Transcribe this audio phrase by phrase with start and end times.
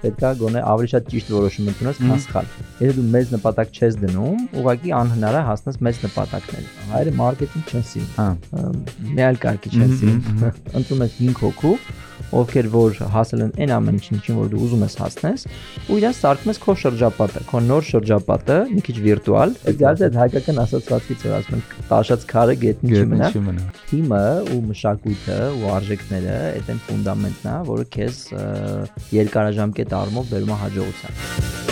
[0.00, 2.50] պետքա գոնե ավելի շատ ճիշտ որոշում ընդունես, քան սխալ։
[2.80, 7.84] Եթե դու մեծ նպատակ չես դնում, ուղղակի անհնար է հասնես մեծ նպատակներ։ Հայերը մարքեթինգ չեն
[7.90, 8.28] սիրում։ Հա։
[9.10, 10.46] Մի այլ կարգի չեն սիրում։
[10.80, 11.74] Ընտրում ես 5 հոգու,
[12.30, 15.44] ովքեր որ հասել են այն ամեն ինչին, որ դու ուզում ես հասնես,
[15.90, 20.62] ու իրաց սարքում ես քո շրջապատը, քո նոր շրջապատը, մի քիչ վիրտուալ։ Իդեալը այդ հայկական
[20.64, 23.32] ասացվածքից որ ասում են տաշած քարը գետնի չմնա։
[23.90, 24.22] Թիմը
[24.54, 28.22] ու մշակույթը ու արժեքները այդ են ֆունդամենտն է, որը քեզ
[29.18, 31.69] երկարաժամկետ առումով բերում է հաջողության։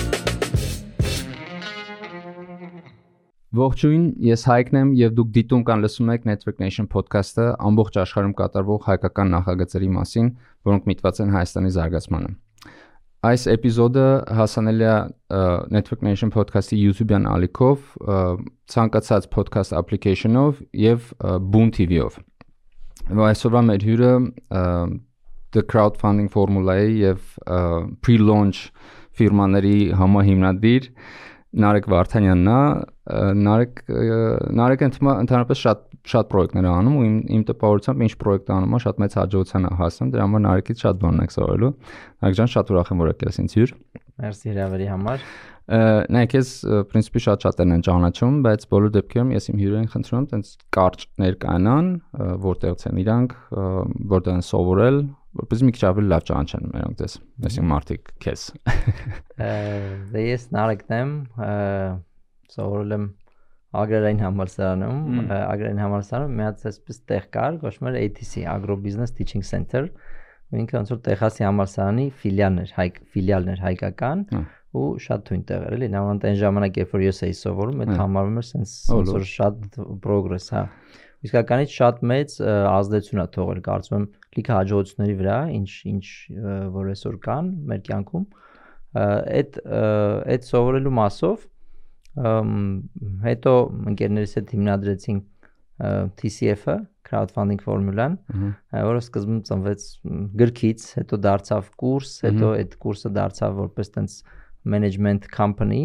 [3.56, 8.32] Ողջույն, ես Հայկն եմ եւ դուք դիտում կան լսում եք Network Nation podcast-ը ամբողջ աշխարհում
[8.36, 10.26] կատարվող հայկական նախագծերի մասին,
[10.68, 12.28] որոնք միտված են Հայաստանի զարգացմանը։
[13.28, 14.04] Այս էպիզոդը
[14.36, 14.96] հասանելի է
[15.78, 17.88] Network Nation podcast-ի YouTube-յան ալիքով,
[18.68, 21.08] ցանկացած podcast application-ով եւ
[21.48, 22.20] Boom TV-ով։
[23.32, 24.12] Այսօրվա մեր հյուրը
[25.56, 27.24] the crowdfunding formula-ի եւ
[28.04, 28.68] pre-launch
[29.18, 30.92] ֆիրմաների համահիմնադիր
[31.58, 32.58] Նարեկ Վարդանյանն է,
[33.42, 33.82] Նարեկ
[34.58, 38.80] Նարեկը ընդհանրապես շատ շատ պրոյեկտներ է անում ու իմ իմ տպավորությամբ ինչ պրոյեկտ անում է
[38.84, 41.72] շատ մեծ հաջողության է հասնում դրա համար Նարեկից շատ բան եք սովորելու
[42.22, 43.74] Նարեկ ջան շատ ուրախ եմ որ եկել ես ինձ հյուր
[44.18, 45.26] Մերսի հրավերի համար
[45.68, 46.50] նայեք ես
[46.88, 51.04] պրինցիպի շատ շատերն են ճանաչում բայց բոլոր դեպքերում ես իմ հյուրերին խնդրում եմ տենց կարճ
[51.22, 51.90] ներկայանան
[52.46, 53.34] որտեղից են իրանք
[54.14, 55.00] որտեղ են սովորել
[55.38, 57.16] որպես մի քիչ ավելի լավ ճանաչեն մերոնք դες
[57.48, 58.44] այսինքն մարդիկ քեզ
[60.12, 61.14] դե ես նարեկն եմ
[62.54, 63.08] սովորել եմ
[63.78, 65.00] ագրարային համալսարանում
[65.38, 69.82] ագրարային համալսարանում մի հատ այսպես տեղ կար կոչվում էր ATC Agro Business Teaching Center
[70.48, 74.22] ու ինքը ոնց որ Տեխասի համալսարանի ֆիլիալն էր հայ ֆիլիալն էր հայկական
[74.78, 77.92] ու շատ թույն տեղ էր էլի նամանտ այն ժամանակ երբ որ ես էի սովորում այդ
[77.98, 80.64] համարվում էր sense ոնց որ շատ progress հա
[81.26, 84.04] իսկականից շատ մեծ ազդեցություն է թողել կարծում եմ
[84.38, 86.04] լիքը հաջողությունների վրա ինչ ինչ
[86.78, 88.26] որ այսօր կան մեր կյանքում
[88.98, 89.58] այդ
[90.34, 91.48] այդ սովորելու մասով
[93.24, 93.56] հետո
[93.92, 95.26] ընկերներիս հետ հիմնադրեցինք
[96.18, 96.76] TCF-ը
[97.08, 98.16] crowdfunding ֆորմուլան,
[98.74, 99.84] որը սկզբում ծնվեց
[100.40, 104.16] գրքից, հետո դարձավ կուրս, հետո այդ կուրսը դարձավ որպես տենց
[104.68, 105.82] management company,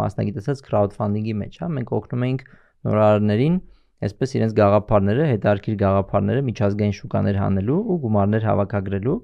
[0.00, 2.44] մասնագիտացած crowdfunding-ի մեջ, հա, մենք օգնում ենք
[2.88, 3.60] նորարարներին
[4.06, 9.16] այսպես իրենց գաղափարները, հետարքիր գաղափարները միջազգային շուկաներ հանելու ու գումարներ հավաքագրելու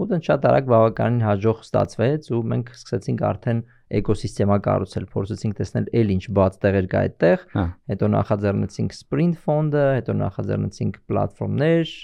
[0.00, 5.86] ու դեռ շատ արագ բավականին հաջող ստացվեց ու մենք սկսեցինք արդեն էկոսիստեմա կառուցել, փորձեցինք տեսնել
[5.98, 11.94] ել ինչ բաց տեղեր կա այդտեղ, հա։ հետո նախաձեռնեցինք Sprint ֆոնդը, հետո նախաձեռնեցինք պլատֆորմներ,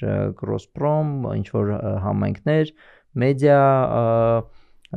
[0.40, 1.70] Crossprom, ինչ որ
[2.06, 2.72] համայնքներ,
[3.22, 3.60] մեդիա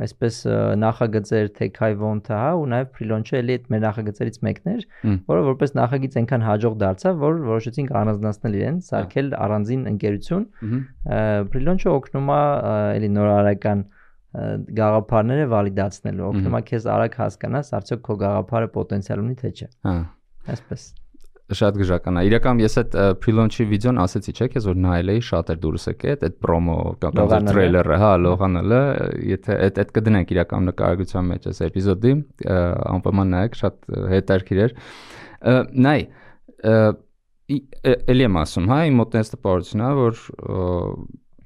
[0.00, 0.36] այսպես
[0.80, 4.84] նախագծեր Tech Hivon-ը, հա, ու նաև Freelance-ը էլի այդ մեր նախագծերից մեկն էր,
[5.30, 10.46] որը որպես նախագիծ այնքան հաջող դարձավ, որ որոշեցինք առանձնացնել իրեն, սարքել առանձին ընկերություն։
[11.50, 12.40] Freelance-ը օգնում է
[13.00, 13.84] էլի նորարարական
[14.78, 19.96] գաղափարները վալիդացնելու, օգնում է քեզ արագ հասկանաս, արդյոք քո գաղափարը պոտենցիալ ունի թե չէ։ Հա։
[20.54, 20.84] Այսպես
[21.58, 25.52] շատ գժական է։ Իրական ես այդ pre-launch-ի վիդեոն ասեցի, չէ՞, քեզ որ նայել էի, շատ
[25.54, 28.80] էր դուրս եկել այդ promo կամ trailer-ը, հա, լողանալը,
[29.30, 32.14] եթե այդ այդ կդնենք իրական նկարագրության մեջ այս էպիզոդի,
[32.94, 34.76] անպայման նայեք, շատ հետաքրքիր էր։
[35.90, 36.00] Նայ,
[38.14, 40.24] էլի եմ ասում, հա, իմ մոտ էս տպավորությունն է, որ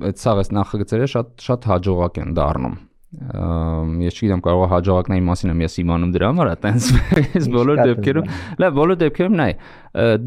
[0.05, 2.77] այդ ցավես նախագծերը շատ շատ հաջողակ են դառնում
[3.15, 6.89] ես չգիտեմ կարող է հաջողակնայի մասին եմ ես իմանում դրա համար, այտենց
[7.39, 8.33] ես բոլոր դեպքերում,
[8.65, 9.53] լավ, բոլոր դեպքերում նայ,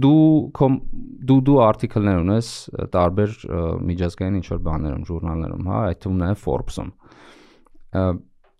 [0.05, 0.61] դու
[1.27, 2.51] դու դու արտիկլներ ունես
[2.95, 3.35] տարբեր
[3.91, 6.91] միջազգային ինչ որ բաներում, ժուրնալներում, հա, այդ թվում նաև Forbes-ում։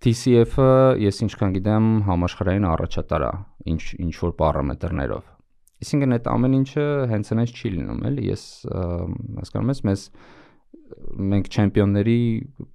[0.08, 0.72] TCF-ը
[1.02, 3.32] ես ինչքան գիտեմ համաշխարհային առաջատար է
[3.72, 5.24] ինչ ինչ որ պարամետրներով։
[5.78, 8.44] Այսինքն այդ ամեն ինչը հենց այնպես չի լինում, էլի, ես
[9.38, 10.06] հասկանում ես, մեզ
[11.18, 12.20] մենք չեմպիոնների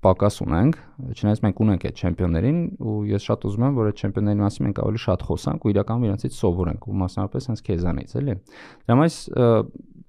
[0.04, 0.78] պակաս ունենք,
[1.12, 4.80] չնայած մենք ունենք այդ չեմպիոններին ու ես շատ ուզում եմ, որ այդ չեմպիոնների մասին մենք
[4.82, 8.36] ավելի շատ խոսանք ու իրականում իրենցից սովորենք ու մասնավորապես հենց քեզանից, էլի։
[8.82, 9.16] Դրա համար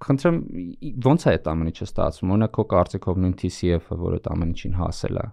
[0.04, 0.38] խնդրեմ
[1.14, 4.74] ո՞նց է այդ ամեն ինչը ստացվում։ Օրինակ քո կարծիքով նույն TCF-ը, որ այդ ամեն ինչին
[4.80, 5.26] հասել է,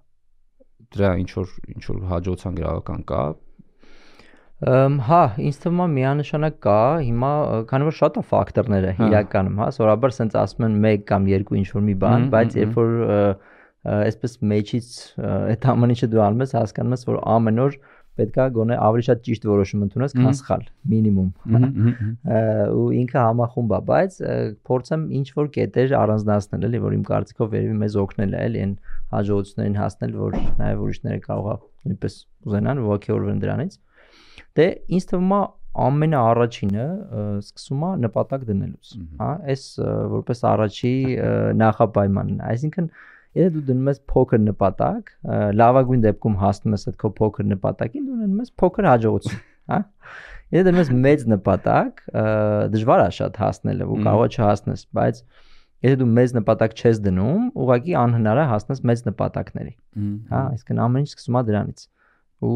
[0.95, 3.21] դրա ինչ որ ինչ որ հաջողության գրավական կա,
[4.61, 7.29] Հա, ինձ թվում է միանշանակ կա, հիմա
[7.71, 11.57] քանի որ շատ է ֆակտորները հա։ իրականում, հա, սովորաբար սենց ասում են 1 կամ 2
[11.61, 12.93] ինչ որ մի բան, բայց երբ որ
[13.81, 14.91] այսպես մեջից
[15.31, 17.79] այդ ամեն ինչը դու անում ես, հասկանում ես, որ ամեն օր
[18.21, 21.29] պետքա գոնե ավելի շատ ճիշտ որոշում ընդունես, քան սխալ, մինիմում։
[22.77, 24.17] Ու ինքը համախումբ է, բայց
[24.67, 28.73] փորձեմ ինչ որ կետեր առանձնացնել, էլի, որ իմ կարծիքով վերևի մեզ օգնել է, էլի, այն
[29.15, 31.55] հաջողություններին հասնել, որ նաև ուրիշները կարող է
[31.87, 32.19] նույնպես
[32.51, 33.79] ուզենան ողջորվեն դրանից։
[34.59, 34.67] Դե
[34.97, 35.41] ինձ թվում է
[35.81, 36.87] ամենաառաջինը
[37.41, 38.89] սկսում է նպատակ դնելուց,
[39.21, 39.63] հա, այս
[40.11, 40.95] որպես առաջի
[41.61, 42.89] նախապայմանն, այսինքն
[43.31, 45.11] Եթե դու դնում ես փոքր նպատակ,
[45.55, 49.37] լավագույն դեպքում հասնում ես այդ քո փոքր նպատակին, դու դնում ես փոքր հաջողություն,
[49.71, 49.77] հա։
[50.51, 52.01] Եթե դնում ես մեծ նպատակ,
[52.73, 55.23] դժվար է շատ հասնելը, ու կարող է չհասնես, բայց
[55.81, 59.71] Եթե դու մեծ նպատակ չես դնում, ուղղակի անհնար է հասնես մեծ նպատակների։
[60.29, 61.85] Հա, այսինքն ամեն ինչ սկսում է դրանից
[62.41, 62.55] ու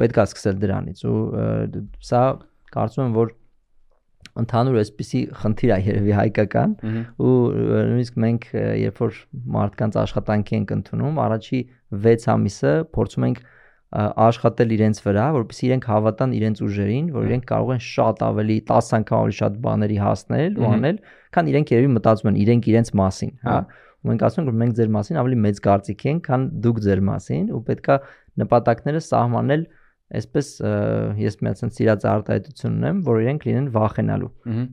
[0.00, 1.20] պետք է սկսել դրանից ու
[2.08, 2.24] սա
[2.76, 3.32] կարծում եմ որ
[4.42, 6.76] ընդհանուր էսպիսի խնդիր է երևի հայկական
[7.20, 8.46] ու նույնիսկ մենք
[8.82, 9.18] երբ որ
[9.56, 11.60] մարդկանց աշխատանքի ենք ընդունում առաջի
[12.06, 13.42] 6 ամիսը փորձում ենք
[13.92, 18.94] աշխատել իրենց վրա, որովհետեւ իրենք հավատան իրենց ուժերին, որ իրենք կարող են շատ ավելի 10
[18.98, 21.00] անգամ ավելի շատ բաների հասնել ու անել,
[21.36, 23.58] քան իրենք երևի մտածում են իրենք իրենց մասին, հա։
[24.02, 27.02] Ու մենք ասում ենք որ մենք ձեր մասին ավելի մեծ կարծիք ենք, քան դուք ձեր
[27.08, 27.98] մասին ու պետքա
[28.42, 29.64] նպատակները սահմանել
[30.12, 30.48] այսպես
[31.22, 34.28] ես մի հատ սիրած արտահայտություն ունեմ, որ իրենք լինեն վախենալու։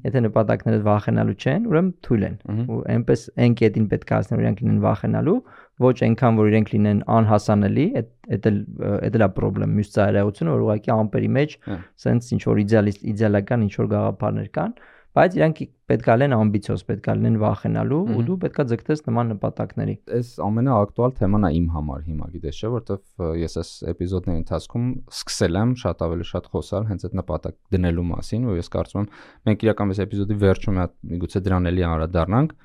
[0.10, 4.44] Եթե նպատակները վախենալու չեն, ուրեմն թույլ են։ Ու այնպես այն կետին պետք է ասեն, որ
[4.44, 5.38] իրենք լինեն վախենալու,
[5.80, 8.58] ոչ այնքան որ իրենք լինեն անհասանելի, այդ էլ
[9.00, 11.56] այդ էլ է խնդրեմ, մյուս ծայրահեղությունը, որ ուղղակի ամպերի մեջ
[12.04, 14.74] սենց ինչ որ իդեալիստ իդեալական ինչ որ գաղափարներ կան,
[15.18, 15.60] բայց իրանք
[15.90, 21.48] պետքա լինեն ամբիցիոզ, պետքա լինեն վախենալու ու դու պետքա ձգտես նման նպատակների։ Այս ամենաակտուալ թեման
[21.50, 24.86] է իմ համար հիմա, գիտես չէ, որովհետև ես այս էպիզոդների ընթացքում
[25.18, 29.10] սկսել եմ շատ ավելի շատ խոսալ հենց այդ նպատակ դնելու մասին, ու ես կարծում եմ
[29.50, 30.80] մենք իրական այս էպիզոդի վերջում
[31.10, 32.56] միգուցե դրան էլի անդրադառնանք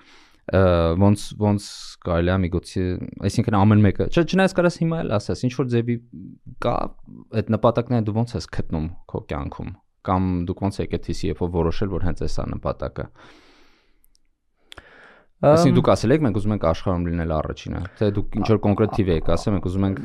[0.45, 1.67] ոնց ոնց
[2.05, 2.83] կարելի է միգուցե
[3.25, 5.97] այսինքն ամեն մեկը չէ չնայած կարաս հիմա էլ ասես ինչ որ ձևի
[6.61, 6.75] կա
[7.41, 9.73] այդ նպատակները դու ոնց ես գտնում քո կյանքում
[10.09, 13.09] կամ դուք ոնց եկեք TCF-ով որոշել, որ հենց էսա նպատակը։
[15.45, 18.93] Այսինքն դուք ասել եք մենք ուզում ենք աշխարհում լինել առաջինը, թե դուք ինչ որ կոնկրետ
[18.97, 19.99] թիվ եք ասել, մենք ուզում ենք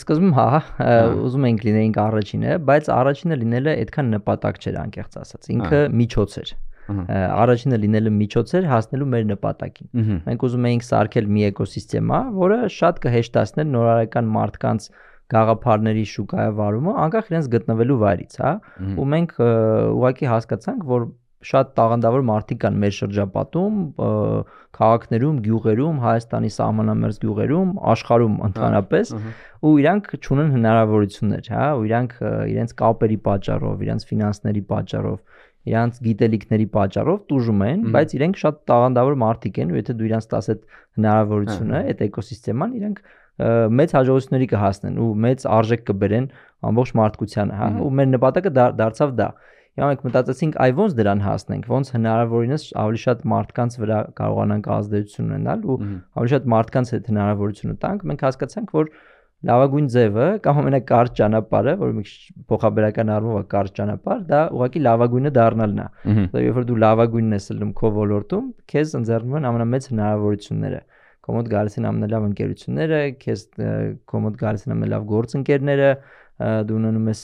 [0.00, 0.96] սկզբում հա, հա,
[1.28, 6.54] ուզում ենք լինեինք առաջինը, բայց առաջինը լինելը այդքան նպատակ չէր անկեղծ ասած։ Ինքը միջոց էր
[6.84, 13.00] առաջինը լինելը միջոց էր հասնելու մեր նպատակին։ Մենք ուզում էինք սարքել մի էկոսիստեմա, որը շատ
[13.04, 14.88] կհեշտացներ նորարարական մարդկանց
[15.32, 18.52] գաղափարների շուկայավարումը անկախ իրենց գտնվելու վայրից, հա։
[19.00, 21.06] Ու մենք ուղղակի հասկացանք, որ
[21.44, 23.80] շատ տաղանդավոր մարդիկ կան մեր շրջապատում,
[24.78, 29.12] քաղաքներում, գյուղերում, Հայաստանի սահմանամերձ գյուղերում, աշխարհում ընդհանրապես,
[29.64, 32.14] ու իրանք ճունեն հնարավորություններ, հա, ու իրանք
[32.54, 35.18] իրենց կապերի պատճառով, իրենց ֆինանսների պատճառով,
[35.64, 40.26] իրանց գիտելիքների պատճառով տուժում են, բայց իրենք շատ տաղանդավոր մարդիկ են, ու եթե դու իրանց
[40.34, 40.66] տաս այդ
[40.98, 42.98] հնարավորությունը, այդ էկոսիստեման, իրանք
[43.40, 46.26] մեծ հաջողությունների կհասնեն ու մեծ արժեք կբերեն
[46.70, 49.28] ամբողջ մարդկությանը, հա, ու մեր նպատակը դարձավ դա։
[49.74, 55.32] Հիմա մենք մտածեցինք, այ ոնց դրան հասնենք, ոնց հնարավորինս ավելի շատ մարդկանց վրա կարողանանք ազդեցություն
[55.34, 55.78] ունենալ ու
[56.14, 58.92] ավելի շատ մարդկանց հետ հնարավորություն տանք։ Մենք հասկացանք, որ
[59.44, 62.04] լավագույն ձևը կամ ամենակարճ ճանապարհը, որը մի
[62.48, 67.34] փոխաբերական առումով է կարճ ճանապարհ, դա ուղղակի լավագույնը դառնալն է։ Որտեղ երբ որ դու լավագույնն
[67.34, 70.80] ես ելնում քո ոլորտում, քեզ ընձեռնում են ամենամեծ հնարավորությունները
[71.24, 73.44] կոմոդ գալիս են ամենալավ ընկերությունները, քեզ
[74.12, 75.90] կոմոդ գալիս են ամենալավ գործընկերները,
[76.68, 77.22] դու ունենում ես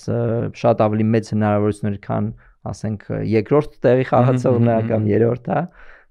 [0.61, 2.31] շատ ավելի մեծ հնարավորություններ, քան
[2.71, 5.63] ասենք երկրորդ տեղի խաղացողն է կամ երրորդ, հա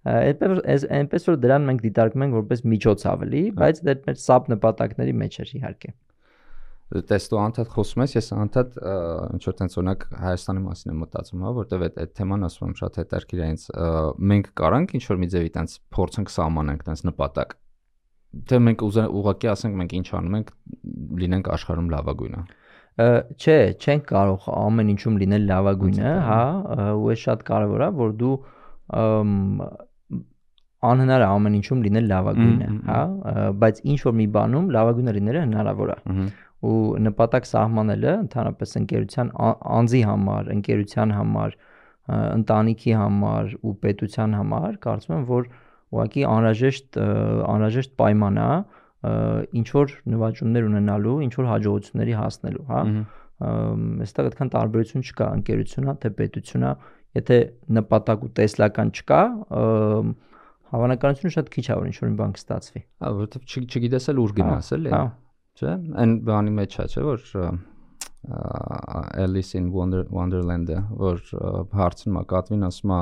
[0.09, 5.39] այնպես որ դրան մենք դիտարկում ենք որպես միջոց ավելի, բայց դա մեր սապ նպատակների մեջ
[5.43, 5.91] էր իհարկե
[6.89, 8.77] տեստո անդադ խոսում ես, ես անդադ
[9.35, 12.77] ինչ որ տենց օրինակ Հայաստանի մասին եմ մտածում, հա, որտեվ այդ այդ թեման ասում եմ
[12.79, 13.65] շատ հետաքրքիր է ինձ
[14.31, 17.53] մենք կարանք ինչ որ մի ձևի տենց փորձենք սահմանենք տենց նպատակ
[18.49, 20.49] թե մենք ուղղակի ասենք մենք ինչ անում ենք
[21.23, 22.41] լինենք աշխարհում լավագույնը
[22.99, 26.39] չէ, չենք կարող ամեն ինչում լինել լավագույնը, հա,
[26.99, 28.33] ու է շատ կարևոր է, որ դու
[30.89, 32.99] անհնար է ամեն ինչում լինել լավագույնը, հա,
[33.63, 35.97] բայց ինչ որ մի բանում լավագույնը լինելը հնարավոր է։
[36.69, 36.75] Ու
[37.07, 39.31] նպատակ սահմանելը ընդհանրապես ընկերության
[39.79, 41.57] անձի համար, ընկերության համար,
[42.19, 45.49] ընտանիքի համար ու պետության համար կարծում եմ, որ
[45.89, 48.49] ուղղակի անհրաժեշտ անհրաժեշտ պայման է
[49.59, 52.81] ինչ որ նվաճումներ ունենալու, ինչ որ հաջողությունների հասնելու, հա։
[54.03, 56.71] Այստեղ այդքան տարբերություն չկա ընկերությունա թե պետությունա,
[57.19, 57.37] եթե
[57.79, 59.21] նպատակ ու տեսլական չկա,
[60.69, 64.33] հավանականությունը շատ քիչ է որ ինչ որ մի բան կստացվի։ Հա, որովհետև չգիտես էլ ուր
[64.39, 65.03] գնաս էլի։ Հա։
[65.59, 67.23] Չէ՞։ Այն բանի մեջ է, չէ՞ որ
[68.27, 71.21] Alice in Wonder Wonderland-ը, որ
[71.71, 72.99] հարցնում է կատվին, ասում է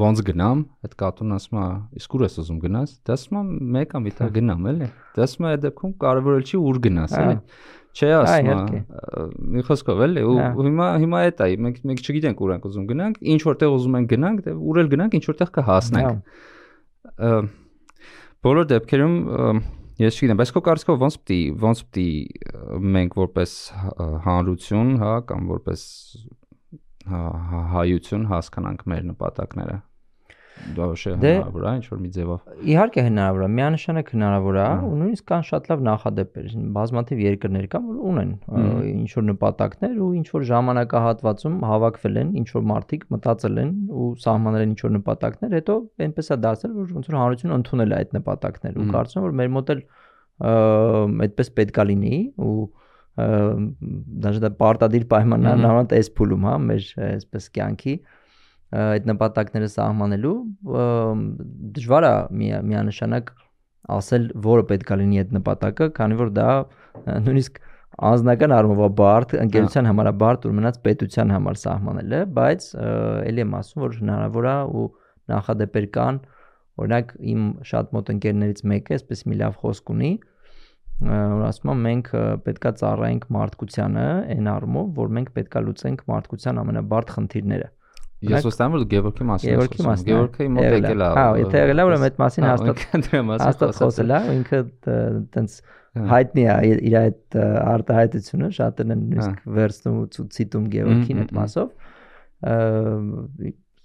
[0.00, 1.66] ոնց գնամ, այդ կատուն ասում է,
[2.00, 3.42] իսկ ուր ես ուզում գնաս։ Դա ասում է
[3.76, 7.36] մեկ ամիտ գնամ, էլի։ Դա ասում է այդ դեպքում կարևորը չի ուր գնաս, էլի։
[7.92, 8.80] Չէ, ասում է։
[9.52, 13.20] Մի խոսքով էլի, ու հիմա հիմա այդ է, մենք մենք չգիտենք ուր ենք ուզում գնանք,
[13.34, 16.16] ինչ որտեղ ուզում ենք գնանք, դե ուր էլ գնանք, ինչ որտեղ կհասնենք։
[18.42, 19.16] Բոլոր դեպքերում
[20.02, 22.06] Ես չգիտեմ, բայց քո կարծիքով ոնց պիտի ոնց պիտի
[22.96, 23.54] մենք որպես
[24.26, 25.84] հանրություն, հա, կամ որպես
[27.12, 29.78] հա, հա, հայություն հասկանանք մեր նպատակները։
[30.76, 32.40] դա ոչ է Դե- հնարավոր է ինչ որ մի ձևով։
[32.72, 37.88] Իհարկե հնարավոր է, միանշանակ հնարավոր է, ու նույնիսկ կան շատ լավ նախադեպեր, բազմաթիվ երկրներ կան,
[37.88, 38.30] որ ունեն
[38.92, 44.08] ինչ որ նպատակներ ու ինչ որ ժամանակահատվածում հավաքվել են, ինչ որ մարդիկ մտածել են ու
[44.22, 45.74] սահմանել են ինչ որ նպատակներ, հետո
[46.06, 49.36] այնպես է դարձել, որ ոնց որ հանրությունը ընդունել է այդ նպատակները ու կարծում եմ, որ
[49.42, 49.82] մեր մոտ էլ
[51.22, 52.56] այդպես պետքա լինի ու
[53.12, 57.94] դաժե դա պարտադիր պայմաններն առանց էս փուլում, հա, մեր այսպես կյանքի
[58.72, 60.34] այդ նպատակները սահմանելու
[61.76, 63.32] դժվար է մի- միանշանակ
[63.92, 66.48] ասել որը պետքա լինի այդ նպատակը, քանի որ դա
[67.26, 67.58] նույնիսկ
[68.08, 72.86] անձնական առումով է բարդ, ընկերության համար է բարդ, ու մնաց պետության համար սահմանելը, բայց ը,
[73.28, 74.86] ելի եմ ասում, որ հնարավոր է ու
[75.32, 76.20] նախադեպեր կան,
[76.82, 80.12] օրինակ իմ շատ մոտ ընկերներից մեկը այսպես մի լավ խոսք ունի,
[81.02, 82.08] որ ասում եմ մենք
[82.46, 87.68] պետքա ծառայենք մարդկությանը այն առումով, որ մենք պետքա լուծենք մարդկության ամենաբարդ խնդիրները։
[88.22, 91.78] Ես ոստամ որ Գևորգի մասին Գևորգի խոսում, հա, Գևորգի մոտ եկել է։ Հա, եթե եղել
[91.82, 92.82] է, ուրեմն այդ մասին հա, հաստատ-
[93.32, 94.58] մասին Հաստատ խոսել է, ու ինքը
[95.36, 95.50] տենց
[96.12, 97.36] հայտնի է իր- այդ
[97.72, 101.68] արտահայտությունը, շատերն են նույնիսկ վերցնում ու ցույց ցիտում Գևորգին այդ մասով։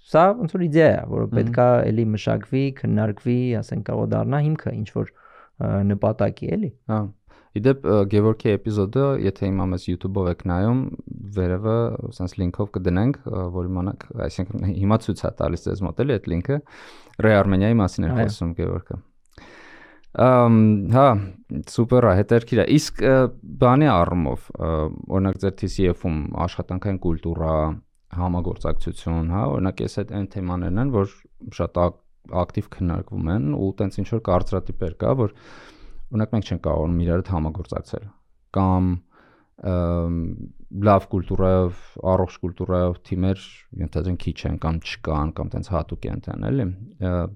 [0.08, 4.88] Սա ոնց որ իդեա է, որը պետքա էլի մշակվի, քննարկվի, ասենք կարող դառնա հիմքը ինչ
[4.96, 5.10] որ
[5.90, 7.00] նպատակի էլի։ Հա։
[7.56, 10.80] Իդեպ Գևորգի էպիզոդը, եթե հիմա մեզ YouTube-ով եք նայում,
[11.38, 11.76] վերևը
[12.16, 13.20] sense link-ով կդնենք,
[13.56, 16.58] որ իմանաք, այսինքն հիմա ցույց է տալիս ձեզ մոտ էլի այդ link-ը։
[17.24, 18.98] Ռե Արմենիայի մասին էր խոսում Գևորգը։
[20.18, 20.54] Ամ,
[20.94, 21.08] հա,
[21.68, 23.02] սուպեր է, հետերքիր է։ Իսկ
[23.62, 26.16] բանի առումով, օրինակ ձեր TCF-ում
[26.48, 27.56] աշխատանքային կուլտուրա,
[28.18, 31.12] համագործակցություն, հա, օրինակ ես այդ այն թեմաներն են, որ
[31.58, 32.00] շատ ակ-
[32.42, 35.34] ակտիվ քննարկվում են ու տենց ինչ որ կարծրատիպեր կա, որ
[36.08, 38.08] օրինակ մենք չենք կարողանում իրար հետ համագործակցել
[38.58, 38.92] կամ
[39.58, 41.78] լավ կուլտուրայով,
[42.12, 43.44] առողջ կուլտուրայով թիմեր
[43.82, 46.66] ենթադրեն քիչ են կամ չկան կամ տենց հատուկ են տեն, էլի։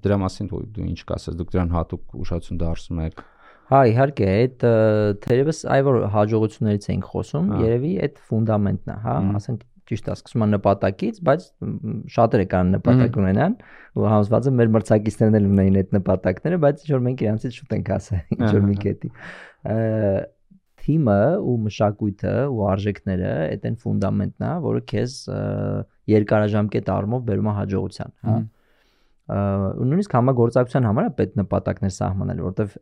[0.05, 3.25] Դրա մասին դու դու ինչ կասես, դուք դրան հատուկ ուշադրություն դարձնում եք։
[3.73, 4.65] Հա, իհարկե, այդ
[5.25, 10.15] թերևս այ որ հաջողություններից ենք խոսում, Հա։ երևի այդ ֆունդամենտն է, հա, ասենք ճիշտ է,
[10.19, 11.47] սկսում են նպատակից, բայց
[12.15, 13.57] շատերը կան նպատակ ունենան,
[13.99, 17.75] ու համոզված եմ մեր մրցակիցներն էլ ունեն այդ նպատակները, բայց ինչ որ մենք իրանցից շուտ
[17.79, 19.13] ենք ասել, ինչ որ մի կետի։
[20.83, 25.13] Թիմը ու մշակույթը ու արժեքները այդ այն ֆունդամենտն է, որը քեզ
[26.13, 28.39] երկարաժամկետ առումով բերում է հաջողության, հա։
[29.33, 32.73] ու նույնիսկ համագործակցության համար է պետք նպատակներ սահմանել, որովհետև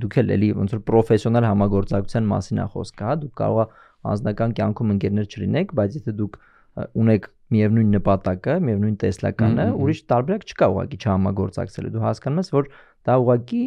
[0.00, 3.66] դուք էլ էլի ոնց որ պրոֆեսիոնալ համագործակցության մասին է խոսքը, հա, դուք կարող է
[4.12, 10.44] անձնական կյանքում ընկերներ չլինեք, բայց եթե դուք ա, ունեք միևնույն նպատակը, միևնույն տեսլականը, ուրիշ տարբերակ
[10.48, 12.70] չկա ուղղակի չհամագործակցելու։ Դու հասկանում ես, որ
[13.04, 13.64] դա ուղղակի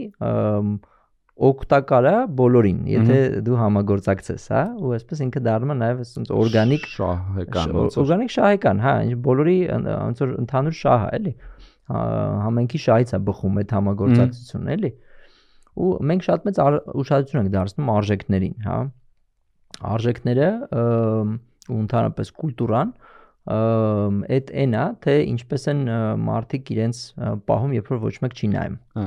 [1.37, 6.87] օգտակար է բոլորին, եթե դու համագործակցես, հա, ու այսպես ինքը դառնում է նաև այսպես օրգանիկ
[6.93, 11.51] շահեկան ոնց օրգանիկ շահեկան, հա, ինչ բոլորի ոնց որ ընդհանուր շահ է, էլի։ Հա,
[11.87, 14.91] Համենքի շահից է բխում այդ համագործակցությունը, էլի։
[15.77, 16.59] Ու մենք շատ մեծ
[17.03, 18.79] ուշադրություն ենք դարձնում արժեքներին, հա։
[19.87, 20.49] Արժեքները
[21.67, 22.93] ու ընդհանրապես կուլտուրան
[23.47, 25.83] այդ այն է, թե ինչպես են
[26.27, 27.01] մարդիկ իրենց
[27.47, 29.05] պահում, երբ որ ոչ մեկ չի նայում։ Հա։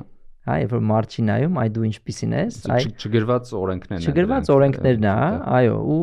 [0.48, 4.50] Հա, երբ որ մարդ չի նայում, այ դու ինչպիսին ես, այ չգրված օրենքներն են։ Չգրված
[4.54, 6.00] օրենքներն է, հա, այո, ու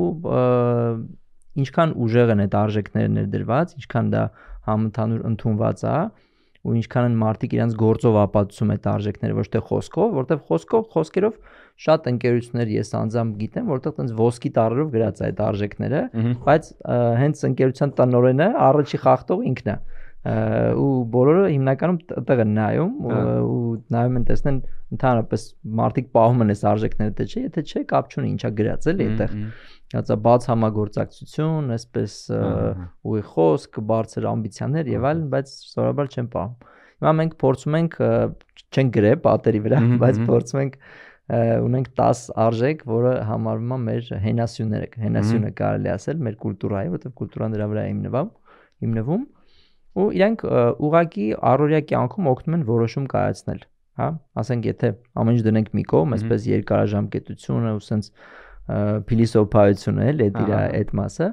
[1.58, 4.24] ինչքան ուժեղ են այդ արժեքները ներդրված, ինչքան դա
[4.68, 5.98] համընդհանուր ընդունված է,
[6.68, 11.38] ու ինչքան են մարդիկ իրենց գործով ապացուցում այդ արժեքները, ոչ թե խոսքով, որտեղ խոսքով, խոսքերով
[11.78, 16.02] շատ ընկերություններ ես անձամբ գիտեմ, որտեղ տենց ոսկի տառերով գրած է այդ արժեքները,
[16.48, 16.70] բայց
[17.22, 19.78] հենց ընկերության տնօրենը առաջի խախտող ինքն է
[20.28, 24.58] ու բոլորը հիմնականում տեղ են նայում ու, ու նայում են տեսնեն
[24.98, 25.44] ընդհանրապես
[25.78, 29.36] մարդիկ պահում են այս արժեքները թե չէ, եթե չէ, կապ չունի ինչա գրած էլի այդտեղ։
[29.96, 32.16] Հացա բաց համագործակցություն, այսպես
[33.08, 36.56] ուղի խոսք, բարձր ամբիցիաներ եւ այլն, բայց սովորաբար չեն պահում։
[36.98, 38.12] Հիմա մենք փորձում ենք ը,
[38.74, 40.80] չենք գրել պատերի վրա, բայց փորձում ենք
[41.28, 47.58] ունենք 10 արժեք, որը համարվում է մեր հենասյունները, հենասյունը կարելի ասել մեր կուլտուրայի, որովհետեւ կուլտուրան
[47.58, 48.30] դրա վրա է հիմնվում,
[48.86, 49.26] հիմնվում
[49.98, 50.46] ու իրանք
[50.88, 53.62] ուղակի առօրյա կյանքում օգնում են որոշում կայացնել,
[53.98, 54.10] հա?
[54.40, 58.12] Ասենք եթե ամեն ինչ դնենք մի կողմ, այսպես երկարաժամկետությունը ու սենց
[58.68, 61.28] փիլիսոփայությունը էլ իր Ահա։ այդ մասը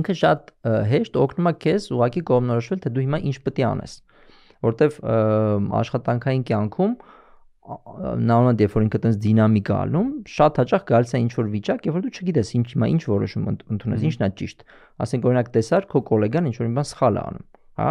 [0.00, 0.52] ինքը շատ
[0.90, 3.96] հեշտ օգնում է քեզ ուղակի կողմնորոշվել թե դու հիմա ինչ պետք է անես
[4.64, 4.96] որտեվ
[5.80, 6.94] աշխատանքային կյանքում
[7.64, 11.96] նավնդ երբ որ ինքը տես դինամիկա ալնում շատ հաճախ գալիս է ինչ որ վիճակ երբ
[11.96, 14.64] որ դու չգիտես ինչ հիմա ինչ որոշում ընդ- ընդունես ինչն է ճիշտ
[15.06, 17.46] ասենք օրինակ տեսար քո գոլեգան ինչ որ մի բան սխալ է անում
[17.80, 17.90] հա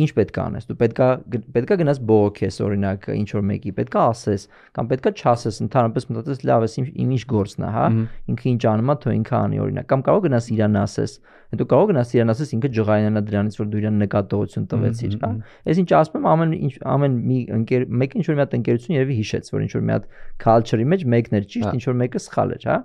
[0.00, 1.08] ինչ պետք է անես։ Դու պետքա
[1.56, 6.66] պետքա գնաս բողոքես օրինակ ինչ որ մեկի, պետքա ասես կամ պետքա չասես, ընդհանրապես մտածես լավ
[6.66, 7.86] է իմ ինչ գործն է, հա։
[8.30, 11.16] Ինքը ինչ անում է, թող ինքը անի օրինակ։ Կամ կարող գնաս իրան ասես,
[11.50, 15.30] հետո կարող գնաս իրան ասես ինքը ջղայնանա դրանից որ դու իրան նկատողություն տվեցիր, հա։
[15.66, 18.96] Այս ինչ ասում եմ ամեն ինչ ամեն մի ընկեր մեկ ինչ որ մի հատ ընկերություն
[19.00, 20.08] երևի հիշեց, որ ինչ որ մի հատ
[20.46, 22.78] culture-ի մեջ մեկն էր ճիշտ, հա։ ինչ որ մեկը սխալ էր, հա։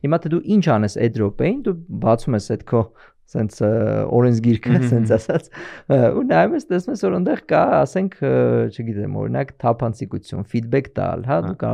[0.00, 2.80] Հիմա թե դու ինչ անես այդ րոպեին, դու բացում ես այդ քո
[3.30, 3.58] սենց
[4.16, 5.48] օրենսգիրքը, սենց ասած,
[6.18, 8.16] ու նայում ես, տեսնում ես, որ այնտեղ կա, ասենք,
[8.74, 11.72] չգիտեմ, օրինակ թափանցիկություն, feedback տալ, հա, դու կա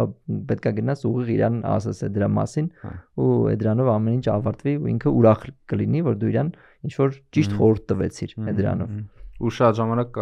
[0.53, 4.75] պետքա գնաս ուղիղ իրան ասես է դրա մասին, հա։ ու այդ դրանով ամեն ինչ ավարտվի
[4.77, 6.51] ու ինքը ուրախ կլինի, որ դու իրան
[6.87, 8.97] ինչ որ ճիշտ խորհուրդ տվեցիր այդ դրանով
[9.37, 10.19] ու շատ ժամանակ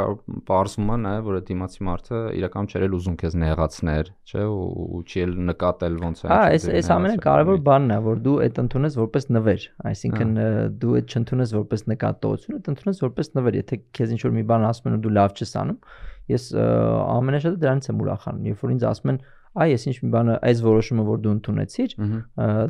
[0.49, 5.03] պարզվում է նաև որ այդ դիմացի մարդը իրական չէր էլ ուզում քեզ նեղացներ, չէ, ու
[5.05, 8.99] չի էլ նկատել ոնց է։ Հա, այս այս ամենակարևոր բանն է, որ դու այդ ընդունես
[9.05, 10.35] որպես նվեր, այսինքն
[10.83, 14.69] դու այդ չընդունես որպես նկատողություն, այդ ընդունես որպես նվեր, եթե քեզ ինչ որ մի բան
[14.73, 15.81] ասում են ու դու լավ չես անում,
[16.35, 19.19] ես ամենաշատը դրանից եմ ուրախանում, երբ որ ինձ ասում են
[19.55, 21.93] այ ես ինչ մի բանը այս որոշումը որ դու ընդունեցիր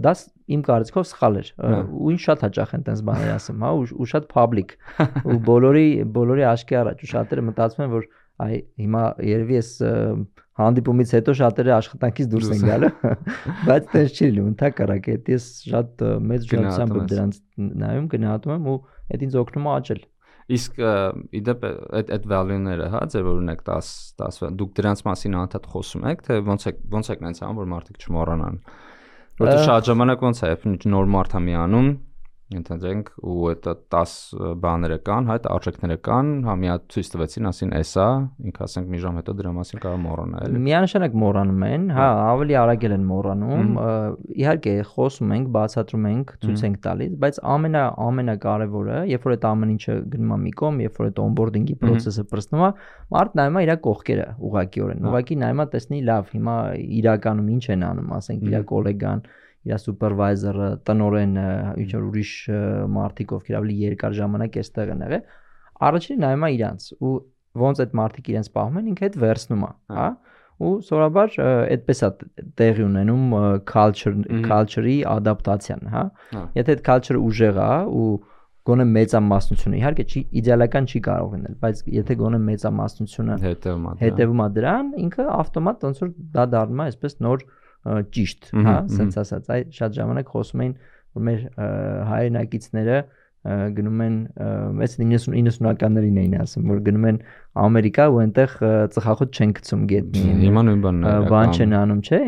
[0.04, 0.12] դա
[0.54, 4.08] իմ կարծիքով սխալ էր հա։ ու ինչ շատ հաճախ են տես բաներ ասում հա ու
[4.12, 4.74] շատ public
[5.30, 8.08] ու բոլորի բոլորի աչքի առաջ ու շատերը մտածում են որ
[8.44, 9.70] այ հիմա երևի ես
[10.60, 12.90] հանդիպումից հետո շատերը աշխատանքից դուրս են գալը
[13.68, 17.38] բայց տես չի լինում ընդհակառակ այդ ես շատ մեծ ջանցությամբ դրանց
[17.84, 18.76] նայում գնահատում եմ ու
[19.14, 20.04] այդ ինձ օգնում է աճել
[20.44, 20.80] Իսկ
[21.38, 23.86] իդեպ այդ այդ value-ները, հա, ձեր ունեք 10
[24.20, 27.70] 10 դուք դրանց մասին անդադ խոսում եք, թե ոնց է ոնց եք նենց անում որ
[27.70, 28.58] մարդիկ չմոռանան։
[29.42, 30.50] Որտե շատ ժամանակ ոնց է,
[30.94, 31.88] նոր մարդ է միանում,
[32.60, 34.14] ընդհանրենք ու այդ 10
[34.64, 38.06] բաները կան, հա, այդ արժեքները կան, հա մի հատ ցույց տվեցին, ասին էսա,
[38.50, 42.86] ինքը ասենք մի ժամ հետո դրա մասին կարող մոռանել։ Միանշանակ մոռանում են, հա, ավելի արագ
[42.94, 43.70] են մոռանում։
[44.44, 49.74] Իհարկե, խոսում ենք, բացատրում ենք, ցույց ենք տալիս, բայց ամենա ամենակարևորը, երբ որ այդ ամեն
[49.74, 52.70] ինչը գնում է մի կողմ, երբ որ այդ onboarding-ի process-ը պրծնում է,
[53.14, 56.56] մարդ նայում է իր կողքերը ուղակիորեն։ Ուղակի նայում է տեսնի լավ, հիմա
[57.04, 59.24] իրականում ինչ են անում, ասենք իր գոլեգան,
[59.64, 61.46] իր սուպերվայզերը, տնորենը,
[61.84, 62.32] ինչ որ ուրիշ
[62.94, 65.24] մարդիկ, ովքեր ավելի երկար ժամանակ այստեղ են եղել,
[65.88, 67.14] առաջին նայում է իրանց ու
[67.64, 70.34] ոնց այդ մարդիկ իրենց պահում են, ինքը այդ վերցնում է, հա, հա?
[70.64, 72.08] ու սովորաբար այդպես է
[72.60, 73.24] տեղի ունենում
[73.66, 78.06] culture culture-ի ադապտացիան, հա։, հա։ Եթե այդ culture-ը ուժեղ է ու
[78.64, 84.40] գոնե մեծամասնությունը իհարկե չի իդեալական չի կարող լինել, բայց եթե գոնե մեծամասնությունը հետևում է հետևում
[84.44, 87.44] է դրան, ինքը ավտոմատ ոնց որ դա դառնում է այսպես նոր
[87.84, 90.74] ճիշտ, հա, սենց ասած, այ շատ ժամանակ խոսում էին,
[91.14, 91.44] որ մեր
[92.10, 93.02] հայրենակիցները
[93.44, 94.14] գնում են
[94.80, 97.18] այս 90 90-ականներին էին ասում, որ գնում են
[97.60, 98.54] Ամերիկա ու այնտեղ
[98.94, 102.20] ծխախոտ չեն գցում գետնի։ Հիմա նույն բանն է։ Բան չեն անում, չէ՞։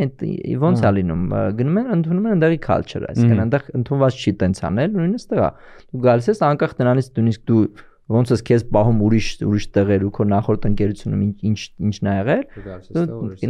[0.61, 1.25] Ոնց է լինում։
[1.57, 5.51] Գնում են ընդունում են այնտեղի culture, այսինքն այնտեղ ընդունված չի տենց անել, նույնիսկ տղա։
[5.89, 7.65] Դու գալիս ես անկախ տնանից նույնիսկ դու
[8.13, 12.45] ոնց ես քեզ պահում ուրիշ ուրիշ տեղեր ու քո նախորդ ընկերությունում ինչ ինչն ա եղել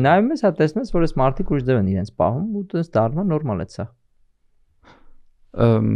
[0.07, 2.89] նայում ես հա տեսնում ես որ այս մարդիկ ուրիշ ձև են իրենց պահում ու դες
[2.97, 3.87] դառնա նորմալ է սա
[5.67, 5.93] ըմ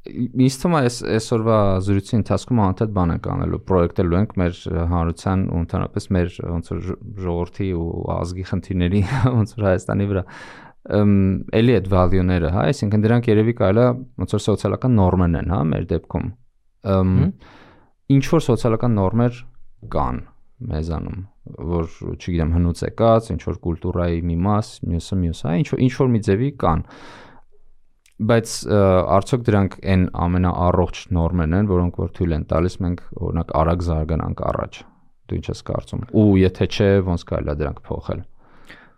[0.00, 4.60] Ինձ թվում է այս այսօրվա զրույցի ընթացքում անդադ բան ենք անելու, պրոյեկտելու ենք մեր
[4.92, 6.80] հանրության ու ընդհանրապես մեր ոնց որ
[7.26, 9.02] ժողովրդի ու ազգի խնդիրների
[9.36, 10.24] ոնց որ Հայաստանի վրա
[11.00, 11.12] ըմ
[11.60, 13.90] էլի այդ value-ները, հա, այսինքն դրանք երևի կարելի է
[14.24, 16.30] ոնց որ սոցիալական նորմեն են, հա, մեր դեպքում
[16.84, 19.40] ինչ որ սոցիալական նորմեր
[19.94, 20.20] կան
[20.70, 21.20] մեզանում
[21.70, 25.92] որ չգիտեմ հնուց եկած ինչ որ կուլտուրայի մի մաս մյուսը մյուս հա ինչ որ ինչ
[26.00, 26.84] որ մի ձևի կան
[28.30, 28.54] բայց
[29.16, 34.42] արդյոք դրանք այն ամենաառողջ նորմերն են որոնք որ թույլ են տալիս մենք օրինակ արագ զարգանանք
[34.50, 34.80] առաջ
[35.30, 38.20] դու ինչ ես կարծում ու եթե չէ ոնց կարելի է դրանք փոխել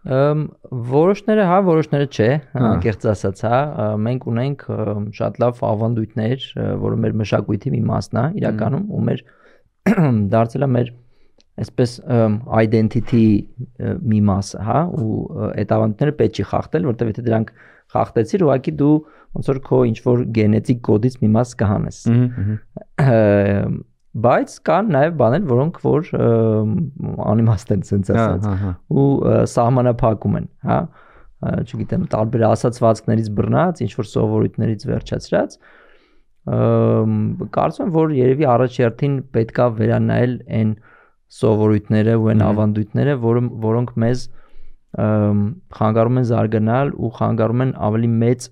[0.02, 3.60] Որոշները հա, որոշները չէ, անկեղծ ասած, հա,
[4.02, 4.64] մենք ունենք
[5.18, 6.46] շատ լավ ավանդույթներ,
[6.82, 9.22] որը մեր մշակույթի մի մասն է իրականում ու մեր
[10.34, 10.90] դարձել է մեր
[11.62, 11.94] այսպես
[12.58, 13.24] identity
[14.02, 15.14] մի մասը, հա, ու
[15.52, 17.54] այդ ավանդույթները պետք չի խախտել, որտեղ եթե դրանք
[17.92, 18.94] խախտեցիր, ուղղակի դու
[19.36, 21.98] ոնց որ քո ինչ որ գենետիկ կոդից մի մաս կհանես։
[24.12, 26.08] Բայց կան նաև բաներ, որոնք որ
[27.32, 28.44] անիմաստ են sense ասած
[28.92, 29.06] ու
[29.52, 30.80] սահմանափակում են, հա
[31.42, 35.56] չգիտեմ, տարբեր ասացվածքներից բռնած, ինչ որ սովորույթներից վերջացրած,
[37.56, 40.70] կարծում եմ, որ երևի առաջերտին պետքա վերանայել այն
[41.32, 44.24] սովորույթները ու այն ավանդույթները, որը որոնք մեզ
[45.78, 48.48] խանգարում են զարգանալ ու խանգարում են ավելի մեծ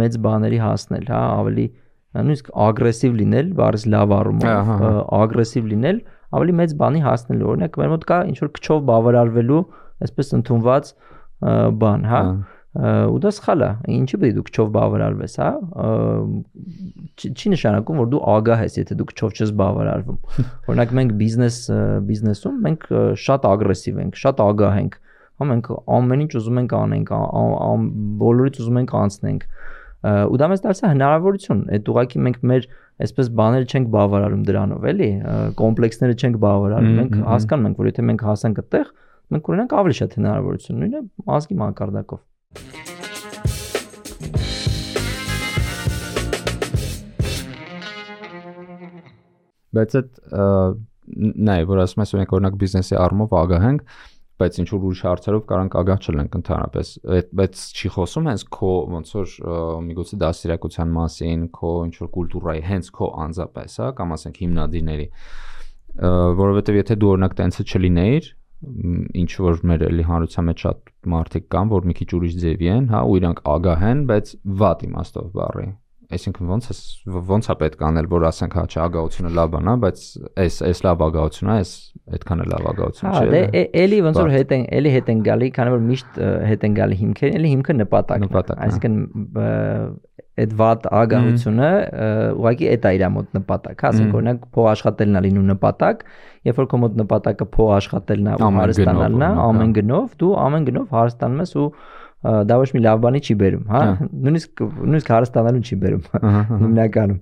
[0.00, 1.66] մեծ բաների հասնել, հա, ավելի
[2.16, 4.70] նույնիսկ ագրեսիվ լինել, բարձ լավ առումով,
[5.20, 6.00] ագրեսիվ լինել,
[6.38, 9.60] ավելի մեծ բանի հասնել։ Օրինակ, մեր մոտ կա ինչ որ քչով բավարարվելու,
[10.06, 10.90] այսպես ընդունված
[11.80, 12.22] բան, հա։
[12.70, 15.46] ու դա սխալ է ինչի պետք է դու քչով բավարարվես հա?
[17.18, 20.20] Չի նշանակում որ դու ագահ ես եթե դու քչով չես բավարարվում
[20.70, 21.58] օրինակ մենք բիզնես
[22.10, 22.86] բիզնեսում մենք
[23.24, 24.94] շատ ագրեսիվ ենք շատ ագահ ենք
[25.40, 25.68] հա մենք
[25.98, 27.12] ամեն ինչ ուզում ենք անենք
[28.22, 29.44] բոլորից ուզում ենք անցնենք
[30.00, 32.68] ու դա մեզ դարձա հնարավորություն այդ ուղակի մենք մեր
[33.04, 35.10] այսպես բաները չենք բավարարում դրանով էլի
[35.60, 38.86] կոմպլեքսները չենք բավարարում մենք հասկանում ենք որ եթե մենք հասանք այդտեղ
[39.30, 41.02] մենք ունենանք ավելի շատ հնարավորություն նույնը
[41.36, 42.20] ազգի մակարդակով
[49.70, 50.10] բայց այդ
[51.50, 53.80] նայ որ ասում ես օրինակ բիզնեսի առումով ագահ ենք
[54.40, 56.92] բայց ինչ որ ուրիշ հարցերով կարանք ագահ չլենք ընդհանրապես
[57.40, 59.36] բայց չի խոսում հենց քո ոնց որ
[59.90, 65.08] միգուցե դասիրակության մասին քո ինչ որ կուլտուրայի հենց քո անձապես հա կամ ասենք հիմնադիրների
[66.40, 71.70] որովհետև եթե դու օրինակ տենցը չլինեիր ինչ որ մեր էլի հանրության մեջ շատ մարդիկ կան,
[71.72, 75.68] որ մի քիչ ուրիշ ձևի են, հա, ու իրանք ագահ են, բայց վատ իմաստով բառի
[76.16, 76.74] այսինքն ոնց է
[77.30, 80.04] ոնց է պետք անել որ ասենք հա չէ ագահությունը լավ բան է բայց
[80.44, 81.72] այս այս լավ ագահություն է այս
[82.18, 85.24] այդքան է լավ ագահություն չէ հա դե էլի ոնց որ հետ են էլի հետ են
[85.30, 86.20] գալի քանի որ միշտ
[86.50, 88.96] հետ են գալի հիմքեր էլի հիմքը նպատակն է այսինքն
[90.40, 91.70] այդ վատ ագահությունը
[92.38, 96.04] ուղղակի այդ է իր մոտ նպատակ, հա, ասենք օրինակ փող աշխատելն է լինում նպատակ,
[96.48, 100.68] երբ որ քո մոտ նպատակը փող աշխատելն է ու հարստանալն է, ամեն գնով, դու ամեն
[100.70, 101.66] գնով հարստանում ես ու
[102.20, 103.82] դա ոչ մի լավ բանի չի բերում, հա,
[104.26, 106.02] նույնիսկ նույնիսկ հարստանալուն չի բերում
[106.64, 107.20] հիմնականում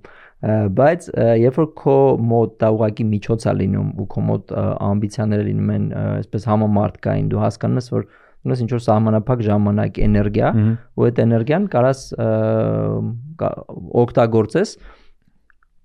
[0.78, 1.06] բայց
[1.42, 1.94] երբ որ քո
[2.30, 4.52] մոտ դա ուղակի միջոց է լինում ու քո մոտ
[4.88, 8.04] ամբիցիաները լինում են այսպես համամարտկային դու հասկանում ես որ
[8.46, 10.50] ունես ինչ որ սահմանափակ ժամանակ, էներգիա,
[10.94, 12.02] ու այդ էներգիան կարաս
[14.02, 14.74] օգտագործես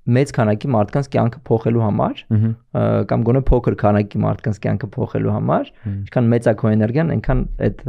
[0.03, 2.23] մեծ քանակի մարդկանց կյանքը փոխելու համար
[3.11, 7.85] կամ գոնե փոքր քանակի մարդկանց կյանքը փոխելու համար, ինչքան մեծ է քո էներգիան, այնքան այդ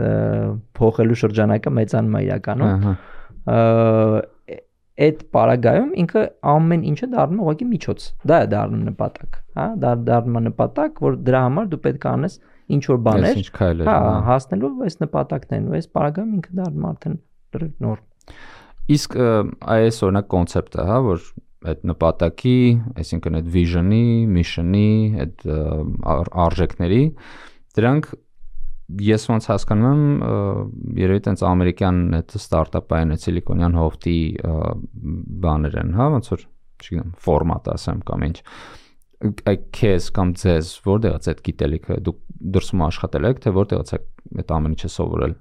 [0.79, 2.87] փոխելու շրջանակը մեծանում է իրականում։
[5.05, 6.21] Այդ պարագայում ինքը
[6.55, 11.01] ամեն ինչը դառնում է ուղղակի միջոց։ Դա է դառնում նպատակ, հա, դա դառնում է նպատակ,
[11.03, 12.37] որ դրա համար դու պետք է անես
[12.75, 13.41] ինչ որ բաներ,
[13.89, 13.97] հա,
[14.29, 17.19] հասնելու այս նպատակներն ու այս պարագայում ինքը դառնում արդեն
[17.55, 17.99] լրիվ նոր։
[18.95, 19.19] Իսկ
[19.75, 21.27] այս օրինակ կոնցեպտը, հա, որ
[21.71, 22.59] այդ նպատակի,
[23.01, 24.91] այսինքն այդ vision-ի, mission-ի,
[25.25, 25.47] այդ
[26.45, 27.03] արժեքների
[27.79, 28.09] դրանք
[29.05, 34.19] ես ոնց հասկանում եմ երևի տենց ամերիկյան այդ ստարտափային այդ սիլիկոնյան հովտի
[35.45, 36.45] բաներ են, հա, ոնց որ
[36.85, 38.37] չգիտեմ, ֆորմատ ասեմ կամ ինչ
[39.25, 42.19] այդ քեզ կամ ձեզ որտեղից այդ գիտելիքը դուք
[42.55, 45.35] դրսում աշխատել եք, թե որտեղից այդ ամեն ինչը սովորել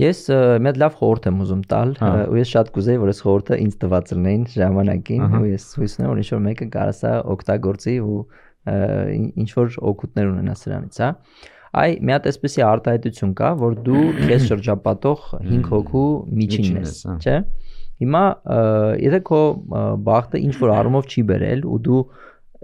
[0.00, 1.90] Ես հատ լավ խորհուրդ եմ ուզում տալ,
[2.32, 6.08] ու ես շատ կուզեի, որ այս խորհուրդը ինձ տված լինեին ժամանակին, ու ես հույս ունեմ,
[6.12, 8.20] որ ինչ որ մեկը կարասա օգտագործի ու
[9.42, 11.10] ինչ որ օգուտներ ունենա սրանից, հա։
[11.72, 16.08] Այ մի հատ էսպեսի արտահայտություն կա, որ դու քեզ շրջապատող 5 հոգու
[16.40, 17.36] միջինն ես, չէ՞։
[18.02, 18.22] Հիմա
[19.02, 19.40] եթե քո
[20.08, 22.02] բախտը ինչ որ առումով չի բերել ու դու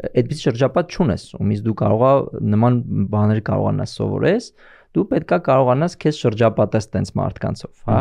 [0.09, 2.11] այդպես շրջապատ չունես, ումից դու կարողա
[2.53, 2.77] նման
[3.15, 4.51] բաներ կարողանաս սովորես,
[4.97, 7.99] դու պետքա կարողանաս քեզ շրջապատես տենց մարդկանցով, հա,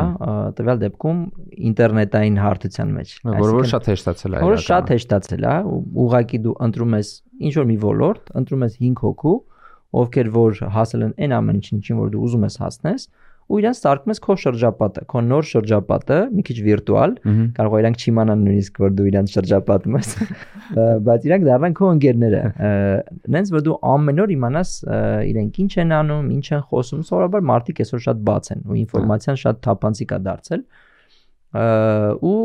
[0.58, 1.20] տվյալ դեպքում
[1.70, 5.56] ինտերնետային հարթության մեջ։ Որը որ շատ հեշտացել է։ Որը շատ հեշտացել է,
[6.06, 7.12] ուղղակի դու ընտրում ես
[7.48, 9.36] ինչ որ մի ոլորտ, ընտրում ես 5 հոգու,
[9.98, 13.08] ովքեր որ հասել են այն ամեն ինչին, որ դու ուզում ես հասնես,
[13.48, 17.14] ու իրանց սարքում ես քո շրջապատը, քո նոր շրջապատը, մի քիչ վիրտուալ,
[17.58, 20.10] կարող է իրանք չիմանան նույնիսկ որ դու իրանց շրջապատում ես,
[21.08, 22.42] բայց իրանք դառնան քո ընկերները։
[23.38, 24.74] Նենց որ դու ամեն օր իմանաս
[25.32, 29.42] իրենք ինչ են անում, ինչ են խոսում, սովորաբար մարդիկ այսօր շատ բաց են ու ինֆորմացիան
[29.48, 30.68] շատ թափանցիկ է դարձել
[32.28, 32.40] ու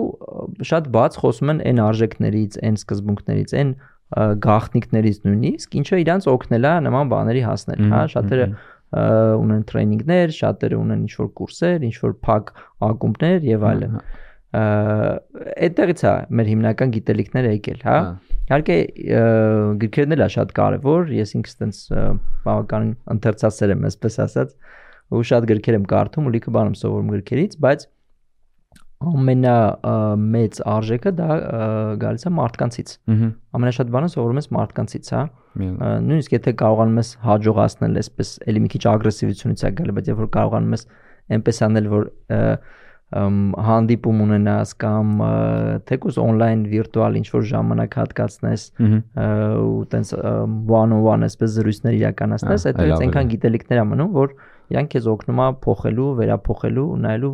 [0.62, 3.72] շատ բաց խոսում են այն արժեքներից, այն սկզբունքներից, այն
[4.12, 8.46] գաղտնիքներից նույնիսկ, ինչը իրանց օգնել է նման բաների հասնել, հա, շատերը
[8.92, 12.50] ունեն տրեյնինգներ, շատերը ունեն ինչ որ կուրսեր, ինչ որ փակ
[12.88, 13.96] ակումբներ եւ այլն։
[14.52, 17.96] Այդտեղից է մեր հիմնական գիտելիքները եկել, հա։
[18.42, 18.76] Իհարկե
[19.80, 21.80] գրքերն էլ է շատ կարևոր, ես ինքս տենց
[22.44, 24.54] բավականին ընթերցասեր եմ, այսպես ասած,
[25.12, 27.86] ու շատ գրքեր եմ կարդում ու լիքը բան եմ սովորում գրքերից, բայց
[29.10, 31.28] ամենամեծ արժեքը դա
[32.02, 32.92] գալիս է մարդկանցից։
[33.58, 35.22] Ամենաշատ բանը սովորում ես մարդկանցից, հա։
[35.62, 40.30] Նույնիսկ եթե կարողանում ես հաջողացնել այսպես էլի մի քիչ ագրեսիվությունից է գալի, բայց երբ որ
[40.38, 40.86] կարողանում ես
[41.32, 42.06] այնպես անել, որ
[43.12, 45.10] հանդիպում ունենաս կամ
[45.88, 52.64] թեկուզ on-line վիրտուալ ինչ որ ժամանակ հատկացնես ու տենց one on one այսպես զրույցներ իրականացնես,
[52.72, 54.32] այդպես այնքան գիտելիքներ ամնում, որ
[54.72, 57.32] իրանք քեզ օգնում է փոխելու, վերափոխելու ու նայելու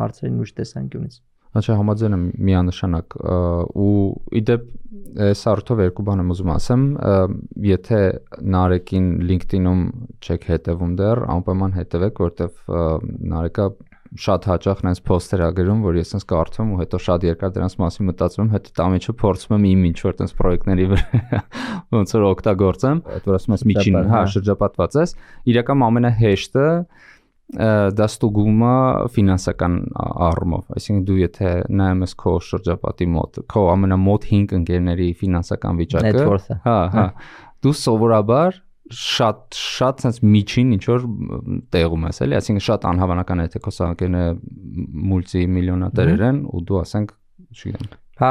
[0.00, 1.18] հարցերին ուրիշ տեսանկյունից։
[1.56, 3.14] Հա համաձայն եմ միանշանակ
[3.80, 3.92] ու
[4.40, 4.64] իդեպ
[5.26, 6.82] այս արդյոք երկու բան եմ ուզում ասեմ,
[7.64, 8.00] եթե
[8.56, 9.80] Նարեկին LinkedIn-ում
[10.20, 12.74] չեք հետևում դեռ, անպայման հետևեք, որտեվ
[13.32, 13.68] Նարեկը
[14.20, 17.74] շատ հաճախ նենց post-եր ա գրում, որ ես sense կարդում ու հետո շատ երկար դրանց
[17.82, 21.40] մասին մտածում, հետո տամիջը փորձում եմ իմ ինչ որ տենց պրոյեկտների վրա
[21.96, 25.14] ոնց որ օգտագործեմ, այդ որ ասում ես միջին, հա, շրջապատված ես,
[25.52, 26.66] իրական ամենահեշտը
[27.46, 28.76] դա ստուգումը
[29.14, 29.74] ֆինանսական
[30.26, 36.24] առումով, այսինքն դու եթե նայում ես քո շրջապատի մոտ, քո ամենամոտ 5 ընկերների ֆինանսական վիճակը,
[36.66, 37.04] հա, հա,
[37.62, 38.58] դու սովորաբար
[38.94, 41.06] շատ շատ sense միջին ինչ որ
[41.74, 44.24] տեղում ես էլի, այսինքն շատ անհավանական է թե քո սահակենը
[45.12, 47.14] մուլտի միլիոնատերեր են ու դու ասենք,
[47.56, 48.30] չգիտեմ Հա,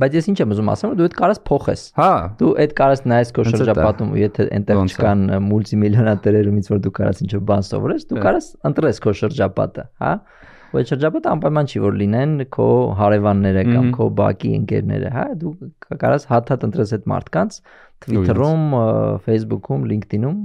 [0.00, 3.02] բայց ես ինչ եմ ուզում ասեմ, որ դու այդ կարաս փոխես։ Հա։ Դու այդ կարաս
[3.12, 7.66] նայես քո շրջապատում ու եթե այնտեղ չկան մուլտիմիլիոնատերերում ինչ որ դու կարաս ինչ որ բան
[7.68, 10.12] սովորես, դու կարաս ընտրես քո շրջապատը, հա։
[10.66, 15.52] Ու այդ շրջապատը անպայման չի որ լինեն քո հարևանները կամ քո բակի ընկերները, հա։ Դու
[16.02, 17.58] կարաս հատ-հատ ընտրես այդ մարդկանց
[18.06, 18.64] Twitter-ում,
[19.26, 20.40] Facebook-ում, LinkedIn-ում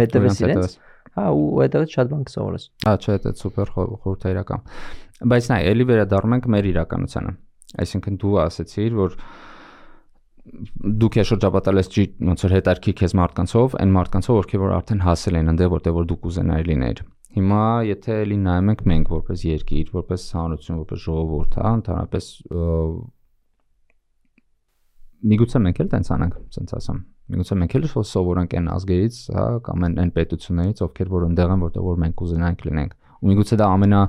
[0.00, 0.74] հետևես իրենց։
[1.10, 4.66] Հա, ու այդտեղից շատ բան կսովորես։ Հա, չէ, դա սուպեր խորհրդայրական։
[5.30, 7.32] Բայց նայ, ելի վերադառնում ենք մեր իրականությանը։
[7.82, 9.16] Այսինքն դու ասացիր, որ
[11.00, 11.90] դու քեզ շրջապատել ես
[12.30, 16.08] ոնց որ հետարքի քեզ մարդկանցով, այն մարդկանցով, ովքեր որ արդեն հասել են այնտեղ, որտեղ որ
[16.10, 21.58] դու կուզենայի լիներ։ Հիմա եթե էլի նայում ենք մենք որպես երկիր, որպես հանրություն, որպես ժողովուրդ,
[21.60, 22.30] հա, ընդհանրապես
[25.30, 26.98] միգուցե մենք էլ տենց անենք, ասենց ասեմ։
[27.30, 31.62] Միգուցե մենք էլ սովորենք այն ազգերից, հա, կամ այն այն պետություններից, ովքեր որ ընդեղ են,
[31.66, 34.00] որտեղ որ մենք կուզենանք լինենք։ Ու միգուցե դա ամենա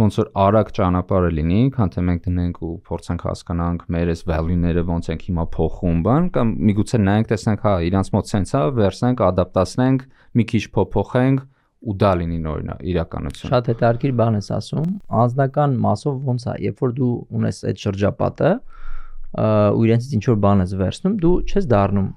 [0.00, 4.84] ոնց որ արագ ճանապարհը լինի, քան թե մենք դնենք ու փորձենք հասկանանք մեր այս value-ները
[4.88, 10.06] ոնց ենք հիմա փոխում բան, կամ միգուցե նայենք, տեսնենք, հա, իրանց մոտ sense-ա, վերցնենք, ադապտացնենք,
[10.34, 11.44] մի քիչ փոփոխենք
[11.84, 14.88] ու դա լինի նորինա իրականություն։ Շատ հետաքրքիր բան ես ասում։
[15.24, 18.50] Անձնական մասով ոնց է, երբ որ դու ունես այդ շրջապատը,
[19.34, 22.08] ու իրենցից ինչ որ բան ես վերցնում, դու չես դառնում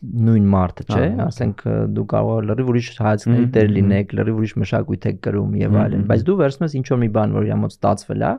[0.00, 1.62] նույն մարդը, չէ, ասենք
[1.96, 6.06] դու կարող ես լրիվ ուրիշ հայացքների տեր լինեք, լրիվ ուրիշ մշակույթ եք կրում եւ այլն,
[6.08, 8.32] բայց դու վերցնում ես ինչ որ մի բան, որ իր մոտ ստացվել է,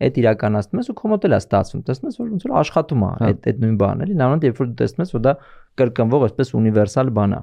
[0.00, 3.02] այդ իրականացնում ես ու քո մոտ էլ է ստացվում, տեսնում ես որ ոնց որ աշխատում
[3.04, 5.34] է այդ այդ նույն բանը, էլի, նույնիսկ երբ որ դու տեսնում ես որ դա
[5.80, 7.40] կրկնվող այսպես ունիվերսալ բան է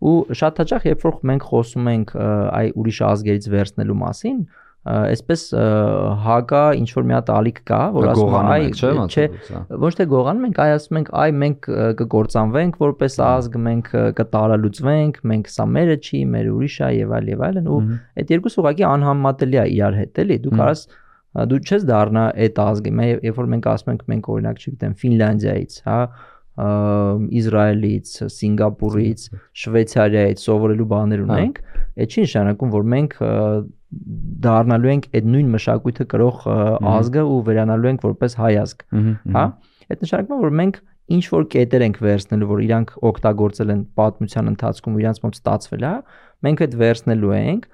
[0.00, 4.42] ու շատ հաճախ երբ որ մենք խոսում ենք այ ուրիշ ազգերից վերցնելու մասին,
[4.80, 5.42] այսպես
[6.24, 8.62] հակա ինչ որ մի հատ ալիք կա, որ ասում այ
[9.12, 9.24] չէ,
[9.82, 11.68] ոչ թե գողանում ենք, այ ասում ենք այ մենք
[12.00, 17.44] կգործանվենք որպես ազգ, մենք կտարալուծվենք, մենք սա մերը չի, մեր ուրիշ է եւ այլ եւ
[17.50, 17.82] այլն ու
[18.24, 20.84] այդ երկուսը ուղղակի անհամատելի է իրար հետ, էլի, դու կարաս
[21.30, 22.92] դու չես դառնա այդ ազգի,
[23.28, 25.98] երբ որ մենք ասում ենք մենք օրինակ չգիտեմ Ֆինլանդիայից, հա,
[27.40, 29.24] Իսրայելից, Սինգապուրից,
[29.62, 31.60] Շվեյցարիայից սովորելու բաներ ունենք,
[32.00, 33.16] այդ չի նշանակում, որ մենք
[34.44, 36.44] դառնալու ենք այդ նույն մշակույթը կրող
[36.90, 38.84] ազգը ու վերանալու ենք որպես հայ ազգ,
[39.34, 39.44] հա?
[39.90, 44.50] Այդ նշանակում է, որ մենք ինչ որ կետեր ենք վերցնելու, որ իրանք օգտագործել են պատմության
[44.50, 45.94] ընթացքում ու իրանց մոտ ստացվել է,
[46.46, 47.66] մենք այդ վերցնելու ենք,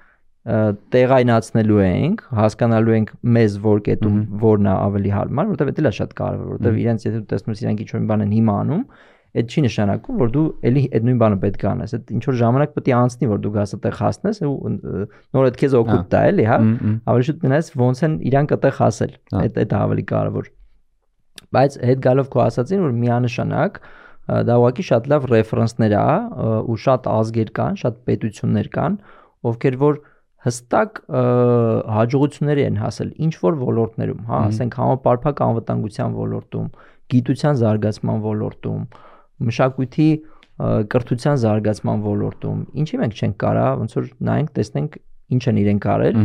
[0.47, 5.93] տեղայնացնելու ենք, հասկանալու ենք մեզ որ կետում որն է ավելի հարմար, որովհետև դա էլ է
[5.97, 8.83] շատ կարևոր, որովհետև իրենց եթե դու տեսնում ես իրանք ինչ որ բան են հիմա անում,
[9.37, 12.37] այդ չի նշանակում, որ դու էլի այդ նույն բանը պետք է անես։ Այդ ինչ որ
[12.41, 14.53] ժամանակ պետք է անցնի, որ դու գաս այդտեղ հասնես ու
[15.35, 16.57] նոր այդ քեզ օգուտ տա, էլի, հա։
[17.11, 20.49] Ավելի շուտ գնաս ոնց են իրանք այդտեղ հասել։ Այդ այդ ավելի կարևոր։
[21.57, 23.81] Բայց հետ գալով քո ասացին, որ միանշանակ
[24.47, 26.01] դա ուղղակի շատ լավ ռեֆերենսներ է
[26.67, 28.97] ու շատ ազգեր կան, շատ պետություններ կան,
[29.47, 29.99] ովքեր որ
[30.45, 31.01] հստակ
[31.97, 36.67] հաջողությունների են հասել ինչ որ ոլորտներում, հա, ասենք համապարփակ անվտանգության ոլորտում,
[37.13, 38.81] գիտության զարգացման ոլորտում,
[39.47, 40.09] մշակույթի
[40.57, 44.97] կրթության զարգացման ոլորտում ինչի մենք չենք կարա ոնց որ նայենք տեսնենք
[45.37, 46.17] ինչ են իրենք արել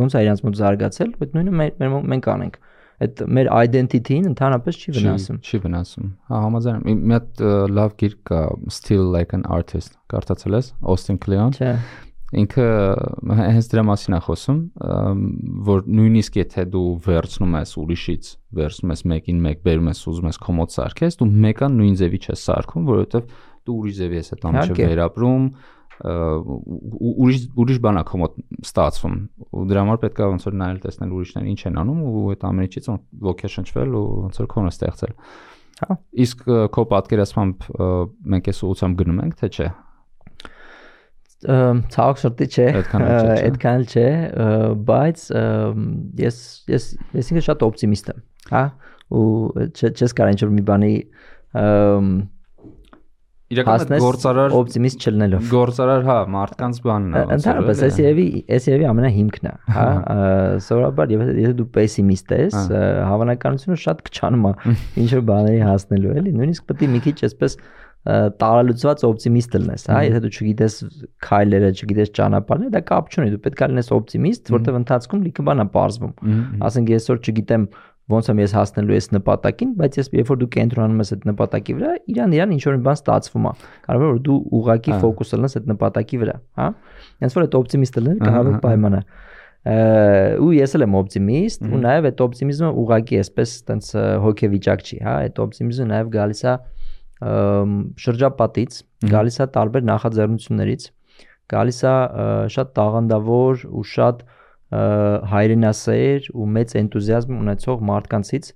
[0.00, 2.58] ոնց է իրենց մոտ զարգացել այդ նույնը մեր մենք անենք
[3.04, 7.42] այդ մեր identity-ին ընդհանրապես չի վնասում չի վնասում հա համաձայն եմ մի հատ
[7.78, 8.42] լավ գիրք կա
[8.76, 11.72] still like an artist կարդացել ես Austin Kleon չէ
[12.40, 12.66] ինքը
[13.38, 14.58] հենց դրա մասին է խոսում,
[15.68, 20.40] որ նույնիսկ եթե դու վերցնում ես ուրիշից, վերցնում ես մեկին մեկ, բերում ես ուզում ես
[20.44, 23.32] կոմոդ սարքես, դու մեկան նույն ձևի չես սարքում, որովհետև
[23.64, 25.48] դու ուրիշ ձևի ես այդ ամիջը վերապրում,
[25.94, 29.14] ուրիշ ուրիշ բան է կոմոդ ստացվում։
[29.54, 32.46] Ու դրա համար պետք է ոնց որ նայել տեսնել ուրիշները ինչ են անում ու այդ
[32.50, 32.88] ամենից
[33.30, 35.14] ոգեշնչվել ու ոնց որ քոնը ստեղծել։
[35.84, 36.44] Հա։ Իսկ
[36.74, 37.68] քո պատկերացմամբ
[38.34, 39.68] մենք այս ուղությամբ գնում ենք, թե չէ
[41.44, 44.06] ցավոք սրտի չէ, այդքան էլ չէ,
[44.90, 45.24] բայց
[46.24, 46.38] ես
[46.74, 46.88] ես
[47.20, 48.22] ես ինքը շատ օպտիմիստ եմ,
[48.54, 48.64] հա,
[49.14, 49.26] ու
[49.74, 50.94] չես կարող ինչ-որ մի բանի
[53.54, 58.26] իրական գործարար օպտիմիստ չլնելով գործարար հա մարդկանց բանն է ընդհանրապես այս երևի
[58.56, 59.86] այս երևի ամենահիմքն է հա
[60.64, 62.56] սովորաբար եթե դու պեսիմիստ ես
[63.10, 64.54] հավանականությունը շատ կչանում է
[65.04, 67.58] ինչ որ բաների հասնելու էլի նույնիսկ պետք է մի քիչ այսպես
[68.04, 70.76] տարալուծված օպտիմիստ լինես, հա, եթե դու չգիտես
[71.24, 75.64] քայլերը, չգիտես ճանապարհները, դա կապ չունի, դու պետք է լինես օպտիմիստ, որտեղ ընթացքում լիքը բան
[75.64, 76.14] է parzվում։
[76.68, 77.66] Ասենք որ չգիտեմ
[78.12, 81.76] ոնց եմ ես հասնելու այս նպատակին, բայց ես երբ որ դու կենտրոնանում ես այդ նպատակի
[81.78, 83.52] վրա, իրան իրան ինչ որ մի բան ստացվում է։
[83.86, 86.66] Կարող է որ դու ուղակի ֆոկուսը լինես այդ նպատակի վրա, հա։
[87.24, 89.00] Հենց որ այդ օպտիմիստը լինել կարող պայմանը
[89.64, 93.86] ու ես էլ եմ օպտիմիստ ու նաև այդ օպտիմիզմը ուղակի էսպես տենց
[94.20, 96.54] հոգեվիճակ չի, հա, այդ օպտիմիզմը նաև գալիս է
[98.04, 98.78] շրջապատից,
[99.14, 100.82] գալիս է տարբեր նախաձեռնություններից,
[101.54, 101.94] գալիս է
[102.54, 104.24] շատ տաղանդավոր ու շատ
[105.32, 108.50] հայրենասեր ու մեծ էնտուզիազմ ունեցող մարդկանցից,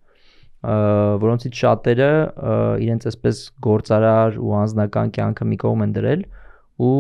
[1.23, 2.11] որոնցից շատերը
[2.83, 6.25] իրենց այսպես գործարար ու անձնական կյանքը մի կողմ են դրել
[6.89, 6.97] ու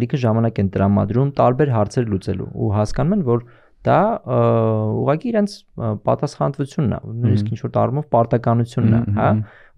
[0.00, 3.46] լիքը ժամանակ են տրամադրում տարբեր հարցեր լուծելու ու հասկանում են որ
[3.86, 5.52] դա ուղղակի իրենց
[6.04, 9.28] պատասխանատվությունն է նույնիսկ ինչ որ տարումով պարտականությունն է հա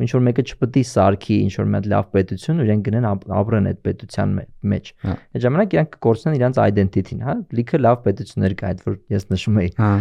[0.03, 3.69] ինչ որ մեկը չպետք է սարքի ինչ որ հատ լավ պետություն ու իրենք գնեն ապրեն
[3.71, 4.33] այդ պետության
[4.73, 8.97] մեջ հա։ այդ ժամանակ իրանք կորցնեն իրենց identity-ն հա լիքը լավ պետություններ կա այդ որ
[9.15, 9.93] ես նշում էի հա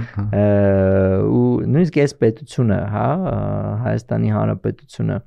[1.29, 3.05] ու նույնիսկ այս պետությունը հա
[3.85, 5.21] Հայաստանի Հանրապետությունը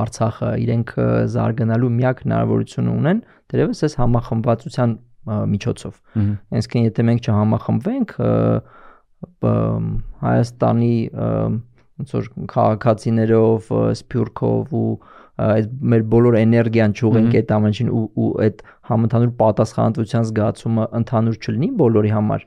[0.00, 0.90] Արցախը իրենք
[1.34, 4.90] զարգանալու միակ հնարավորությունը ունեն դերևս այս համախմբվածության
[5.28, 5.96] միջոցով։
[6.60, 8.14] Այսինքն եթե մենք չհամախմբվենք
[10.24, 10.94] Հայաստանի
[12.00, 14.86] ոնց որ քաղաքացիներով, սփյուռքով ու
[15.40, 21.70] այդ մեր բոլոր էներգիան չուղենք այդ ամենին ու ու այդ համընդհանուր պատասխանատվության զգացումը ընդհանուր չլինի
[21.80, 22.44] բոլորի համար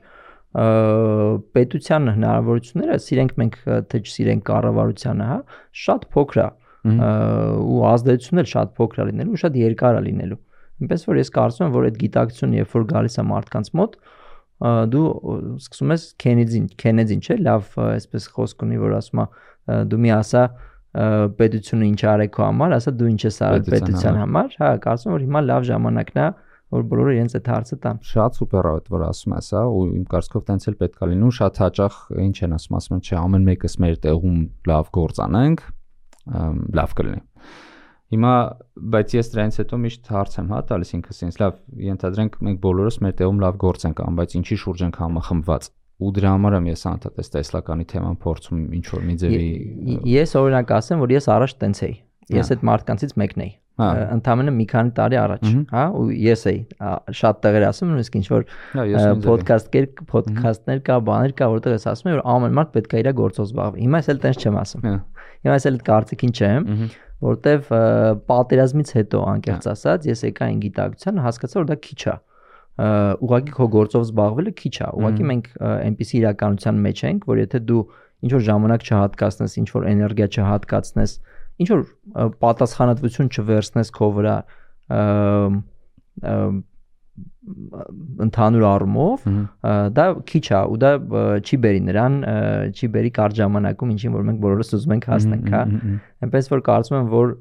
[0.54, 3.56] պետության հնարավորությունները սիրենք մենք
[3.90, 5.38] թե չսիրենք կառավարությանը, հա,
[5.84, 6.46] շատ փոքր է
[6.84, 10.38] ու ազդեցությունն էլ շատ փոքր է լինելու ու շատ երկար է լինելու։
[10.82, 13.98] Այնպես որ ես կարծում եմ, որ այդ գիտակցությունը երբ որ գալիս է մարդկանց մոտ,
[14.94, 15.06] դու
[15.60, 19.26] սկսում ես Քենեդին, Քենեդին, չէ՞, լավ, այսպես խոսք ունի, որ ասում է
[19.90, 20.42] դու մի ասա
[20.94, 25.24] պետությունը ինչ արեք քո համար, ասա դու ինչ ես արել պետության համար, հա, կարծում որ
[25.24, 26.26] հիմա լավ ժամանակն է
[26.74, 29.82] որ բոլորը իրենց այդ հարցը տան։ Շատ սուպեր է այդ որ ասում ես, հա, ու
[29.94, 33.02] իմ կարծիքով տենց էլ պետք է լինի ու շատ հաճախ ինչ են ասում, ասում են,
[33.04, 35.64] չէ, ամեն մեկս մեր տեղում լավ գործ անենք,
[36.78, 37.22] լավ կլինի։
[38.14, 38.34] Հիմա
[38.94, 41.56] բայց ես դրանից հետո միշտ հարց եմ հա տալիս ինքս ինձ լավ
[41.88, 45.68] ենթադրենք մենք բոլորս մեր տեղում լավ գործ ենք անում բայց ինչի շուրջ ենք համախմբված
[46.04, 49.50] ու դրա համար եմ ես անդադես տեսլականի թեման փորձում ինչ որ մի ձևի
[50.14, 51.94] ես օրինակ ասեմ որ ես առաջ տենց էի
[52.34, 56.58] ես այդ մարդկանցից մեկն էի ընդամենը մի քանի տարի առաջ, հա, ու ես էի
[57.18, 58.44] շատ տեղեր ասում, նույնիսկ ինչ որ
[59.24, 63.02] ոդքասթ կեր, ոդքասթներ կա, բաներ կա, որտեղ ես ասում եմ, որ ամեն մարդ պետք է
[63.02, 64.86] իր գործով զբաղվի։ Հիմա ես էլ տենց չեմ ասում։
[65.44, 66.68] Հիմա ես էլ կարծիքին չեմ,
[67.24, 67.68] որտեվ
[68.28, 72.16] պատերազմից հետո անկեղծ ասած ես եկա այն գիտակցության հասկացա որ դա քիչ է
[73.24, 77.82] ուղղակի քո գործով զբաղվելը քիչ է ուղղակի մենք այնպիսի իրականության մեջ ենք որ եթե դու
[78.24, 81.14] ինչ որ ժամանակ չհատկացնես ինչ որ էներգիա չհատկացնես
[81.64, 81.82] ինչ որ
[82.42, 84.36] պատասխանատվություն չվերցնես քո վրա
[88.24, 89.24] ընդհանուր առումով
[89.96, 90.92] դա քիչ է ու դա
[91.44, 92.18] չի բերի նրան
[92.72, 95.62] չի բերի կարճ ժամանակում ինչին որ մենք բոլորս ուզում ենք հասնենք հա
[96.24, 97.34] այնպես որ կարծում եմ որ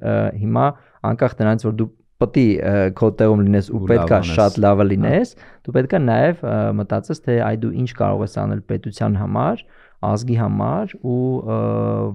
[0.43, 0.65] հիմա
[1.11, 1.89] անկախ նրանից որ դու
[2.23, 5.31] պետք է քո տեղում լինես ու պետքա շատ լավը լինես
[5.65, 6.43] դու պետքա նաև
[6.79, 9.63] մտածես թե այ դու ինչ կարող ես անել պետության համար
[10.03, 11.19] ազգի համար ու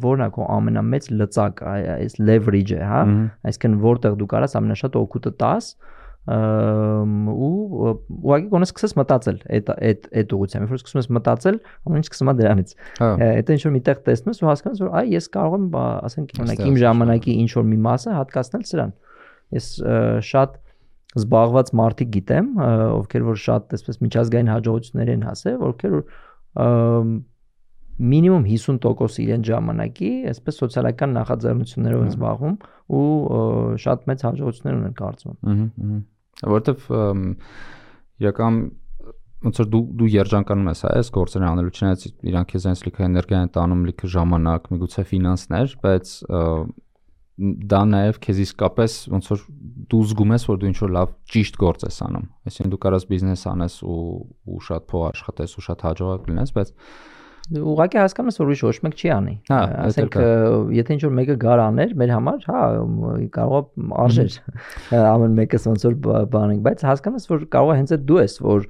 [0.04, 3.02] որն է քո ամենամեծ լծակ այս leverage-ը, հա,
[3.48, 5.70] այսինքն որտեղ դու կարաս ամենաշատ օգուտը տաս,
[6.28, 7.50] ու
[8.18, 12.08] ուղղակի գոնե սկսես մտածել այդ այդ այդ ուղղությամբ, երբ որ սկսում ես մտածել, ամեն ինչ
[12.08, 15.28] սկսում է դրանից։ Հետո ինչ որ միտեղ տեսնում ես ու հասկանում ես, որ այ ես
[15.38, 15.68] կարող եմ,
[16.08, 18.92] ասենք, օրինակ իմ ժամանակի ինչ որ մի մասը հատկացնել սրան։
[19.58, 19.70] Ես
[20.28, 20.58] շատ
[21.18, 22.48] զբաղված մարդիկ գիտեմ,
[22.98, 26.04] ովքեր որ շատ այսպես միջազգային հաջողություններ են հասել, ովքեր որ
[27.98, 32.54] մինիմում 50% իրեն ժամանակի այսպես սոցիալական նախաձեռնություններով են զբաղվում
[32.98, 33.08] ու
[33.82, 36.90] շատ մեծ հաջողություններ ունեն կարծում եմ։ Ահա որովհետև
[38.18, 38.60] իրական
[39.38, 43.04] ոնց որ դու դու երջանկանում ես հա այս գործերը անելու չնայած իրանք քեզ այնց լիքը
[43.06, 46.14] էներգիա են տանում, լիքը ժամանակ, միգուցե ֆինանսներ, բայց
[47.38, 49.42] դա նաև քեզ իսկապես ոնց որ
[49.92, 53.06] դու զգում ես, որ դու ինչ որ լավ ճիշտ գործ ես անում։ Այսինքն դու կարաս
[53.12, 54.00] բիզնես անես ու
[54.48, 56.72] ու շատ փող աշխատես ու շատ հաջողակ լինես, բայց
[57.48, 60.16] ուղղակի հասկանում ես որ ուրիշ ոչ մեկ չի անի։ հա, Ասենք
[60.76, 62.60] եթե ինչ որ մեկը գար աներ մեր համար, հա,
[63.38, 63.70] կարող
[64.04, 64.36] արժեր
[64.98, 65.96] ամեն մեկս ոնց որ
[66.34, 68.68] բանենք, բայց հասկանում ես որ կարող է հենց այդ դու ես, որ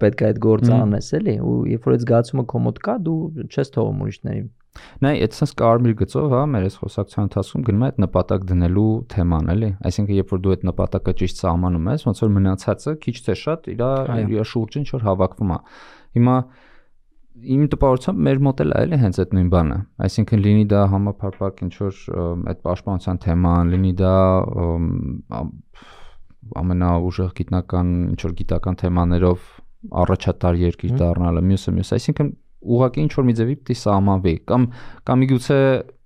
[0.00, 3.18] պետք է այդ գործը անես, էլի, ու երբ որ այդ զգացումը քո մոտ կա, դու
[3.50, 7.88] չես թողում ուրիշներին։ Նայ, այդ sense կարմիր գծով, հա, մեր այս խոսակցության ընթացքում գնում է
[7.90, 12.22] այդ նպատակ դնելու թեման, էլի։ Այսինքն, երբ որ դու այդ նպատակը ճիշտ սահմանում ես, ոնց
[12.24, 15.58] որ մնացածը քիչ թե շատ իր շուրջը ինչ որ հավաքվում է։
[16.18, 16.36] Հիմա
[17.34, 21.74] իմ տպավորությամբ մեր մոդել է էլի հենց այդ նույն բանը այսինքն լինի դա համապարփակ ինչ
[21.80, 21.98] որ
[22.52, 24.14] այդ պաշտպանության թեման լինի դա
[26.62, 29.50] ամենաուժեղ գիտնական ինչ որ գիտական թեմաներով
[30.04, 32.30] առաջատար երկիր դառնալը մյուսը մյուս այսինքն
[32.74, 34.68] ուղղակի ինչ որ մի ձևի պիտի սահմանվի կամ
[35.08, 35.58] կամ միգուցե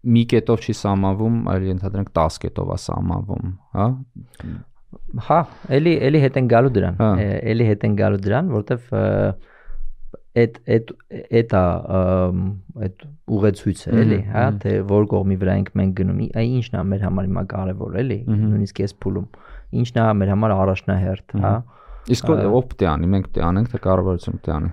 [0.08, 3.86] մի կետով չի սահմանվում, այլ ենթադրենք 10 կետով է սահմանվում, հա։
[5.28, 5.38] Հա,
[5.78, 7.00] էլի էլի հետ են գալու դրան։
[7.52, 8.92] Էլի հետ են գալու դրան, որտեվ
[10.38, 10.92] այդ այդ
[11.38, 13.04] այդ այդ
[13.38, 17.28] ուղեցույցը էլի, հա, թե որ կողմի վրա ենք մենք գնում, այ ինչն է մեր համար
[17.28, 19.26] հիմա կարևոր էլի, նույնիսկ այս փուլում։
[19.82, 21.54] Ինչն է մեր համար առաջնահերթ, հա։
[22.08, 24.70] Իսկ ով է անի, մենք է անենք, թե կառավարությունը է անի։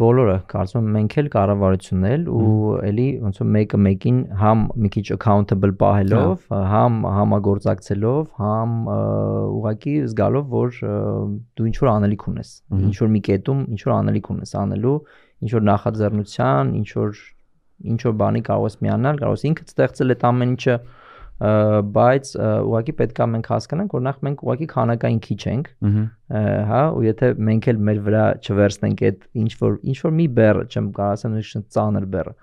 [0.00, 2.50] Բոլորը, կարծում եմ մենք էլ կառավարությունն էլ ու
[2.86, 8.76] էլի ոնց որ մեկը մեկին համ մի քիչ accountable պահելով, համ համագործակցելով, համ
[9.56, 10.78] ուղակի զգալով, որ
[11.58, 12.52] դու ինչ որ անելիք ունես,
[12.86, 14.98] ինչ որ մի կետում ինչ որ անելիք ունես անելու,
[15.46, 17.24] ինչ որ նախաձեռնության, ինչ որ
[17.86, 20.76] ինչ որ բանի կարող ես միանալ, կարող ես ինքդ ստեղծել այդ ամեն ինչը
[21.36, 25.66] բայց ուղղակի պետք է մենք հասկանանք, որ նախ մենք ուղղակի քանակային քիչ ենք,
[26.70, 30.60] հա, ու եթե մենք էլ մեր վրա չվերցնենք այդ ինչ որ ինչ որ մի բեռ,
[30.72, 32.34] չեմ կարող ասեմ նույնիսկ ծանր բեռը,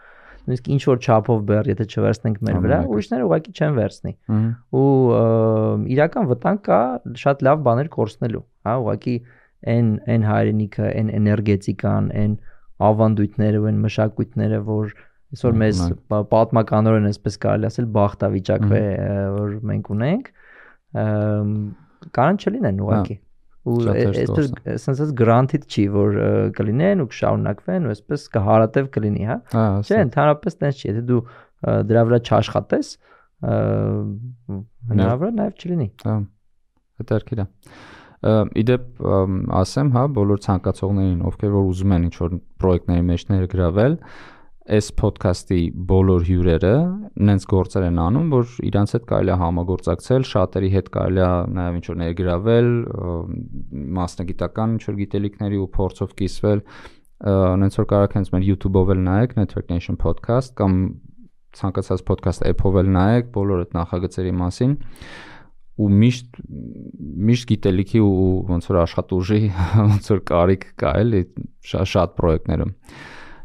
[0.44, 4.14] նույնիսկ ինչ որ չափով բեռ, եթե չվերցնենք մեր վրա, ուրիշները ուղղակի չեն վերցնի։
[4.78, 4.88] Ու
[5.94, 6.82] իրական վտանգ կա
[7.24, 9.16] շատ լավ բաներ կորցնելու, հա, ուղղակի
[9.74, 12.34] այն այն հայրենիքը, այն էներգետիկան, այն
[12.84, 14.94] ավանդույթները ու այն մշակույթները, որ
[15.34, 15.84] Այսօր մեզ
[16.30, 18.82] պատմականորեն այսպես կարելի ասել բախտավիճակ է
[19.34, 20.28] որ մենք ունենք
[22.18, 23.16] կարան չլինեն ուղղակի
[23.64, 24.52] ու այսպես
[24.84, 26.20] sense granted չի որ
[26.58, 29.38] կլինեն ու կշարունակվեն ու այսպես կհարատև կլինի հա
[29.88, 31.22] չէ ընդհանրապես տենց չի եթե դու
[31.90, 32.92] դրա վրա չաշխատես
[34.94, 36.18] հնարավոր է նաև չլինի հա
[37.04, 37.48] հետարքիր է
[38.64, 39.02] իդեպ
[39.64, 43.98] ասեմ հա բոլոր ցանկացողներին ովքեր որ ուզում են ինչ որ պրոյեկտների մեջ ներգրավել
[44.64, 45.60] այս ոդքասթի
[45.90, 46.74] բոլոր հյուրերը
[47.28, 51.80] նենց գործեր են անում, որ իրանց հետ կարելի է համագործակցել, շատերի հետ կարելի է նաև
[51.80, 52.70] ինչ որ ներգրավել,
[54.00, 56.64] մասնագիտական ինչ որ գիտելիքների ու փորձով կիսվել,
[57.24, 60.80] նենց որ կարող եք մեր YouTube-ով էլ նայեք Network Nation podcast կամ
[61.56, 64.74] ցանկացած podcast app-ով էլ նայեք բոլոր այդ նախագծերի մասին
[65.84, 66.42] ու միշտ
[67.30, 69.40] միշտ գիտելիքի ու ոնց որ աշխատուժի
[69.94, 71.22] ոնց որ կարիք կա էլի
[71.72, 72.74] շատ շատ պրոյեկտներում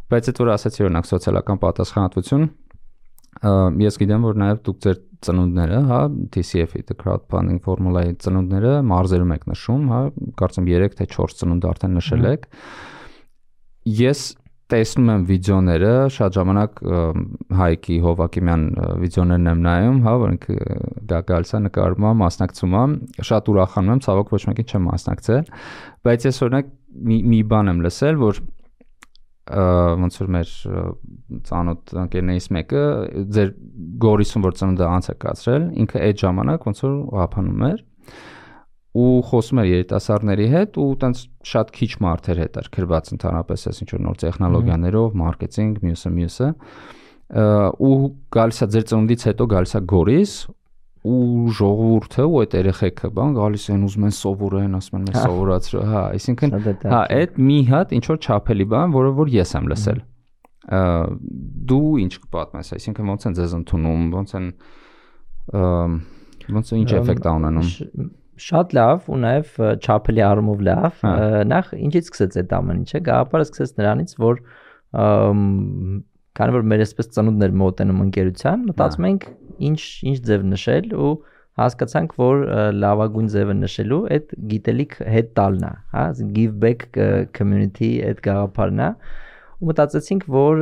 [0.09, 2.49] Բայց այդ որ ասացի օրինակ սոցիալական պատասխանատվություն,
[3.85, 4.99] ես գիտեմ, որ նաև դուք ձեր
[5.29, 6.01] ծնունդները, հա,
[6.35, 10.01] TCF-ի, the crowdfunding formula-ի ծնունդները մարզերում եք նշում, հա,
[10.41, 12.47] կարծեմ 3 թե 4 ծնունդ արդեն նշել եք։
[13.99, 14.23] Ես
[14.69, 16.81] տեսնում եմ վիդեոները, շատ ժամանակ
[17.59, 18.65] Հայկի Հովակիմյան
[19.03, 20.57] վիդեոներն եմ նայում, հա, որ ինքը
[21.09, 22.97] դա գալիս է նկարում, մասնակցում եմ,
[23.29, 25.49] շատ ուրախանում եմ, ցավոք ոչ մեկին չեմ մասնակցել,
[26.09, 26.71] բայց ես օրինակ
[27.09, 28.43] մի մի բան եմ լսել, որ
[29.49, 30.51] ոնց որ մեր
[31.49, 32.83] ծանոթ ընկերներից մեկը
[33.37, 33.53] ձեր
[34.05, 37.81] գորիսում որ ծնունդը անց է կացրել, ինքը այդ ժամանակ ոնց որ ղափանում էր
[38.99, 43.83] ու խոսում էր երիտասարդների հետ ու տենց շատ քիչ մարդեր հետ էր գրված ընդհանրապես այս
[43.85, 46.49] ինչ որ նոր տեխնոլոգիաներով, մարքեթինգ, մյուսը, մյուսը
[47.89, 47.99] ու
[48.33, 50.33] գալիս է ձեր ծնունդից հետո գալիս է գորիս
[51.07, 55.83] ու ժողովուրդը ու այդ երեխեքը բան գալիս են ուզում են սովորեն, ասում են մեզ սովորացրու,
[55.93, 56.55] հա, այսինքն
[56.93, 60.03] հա, այդ մի հատ ինչ որ չափելի բան, որը որ ես եմ լսել։
[61.69, 64.49] Դու ինչ կպատմես, այսինքն ոնց են ձեզ ընդունում, ոնց են
[66.59, 67.71] ոնց ինչ էֆեկտ ա ունենում
[68.39, 71.01] շատ լավ ու նաև չափելի առումով լավ
[71.51, 74.43] նախ ինչից սկսեց այդ ամեն ինչը գաղափարը սկսեց նրանից որ
[76.39, 79.27] քանի որ մեր այսպես ծնունդներ մոտենում ընկերության մտածում ենք
[79.69, 79.81] ինչ
[80.11, 81.13] ինչ ձև նշել ու
[81.59, 82.43] հասկացանք, որ
[82.79, 86.05] լավագույն ձևը նշելու այդ գիտելիք հետ տալն է, հա,
[86.37, 87.01] give back
[87.39, 88.91] community այդ գաղափարն է
[89.59, 90.61] ու մտածեցինք, որ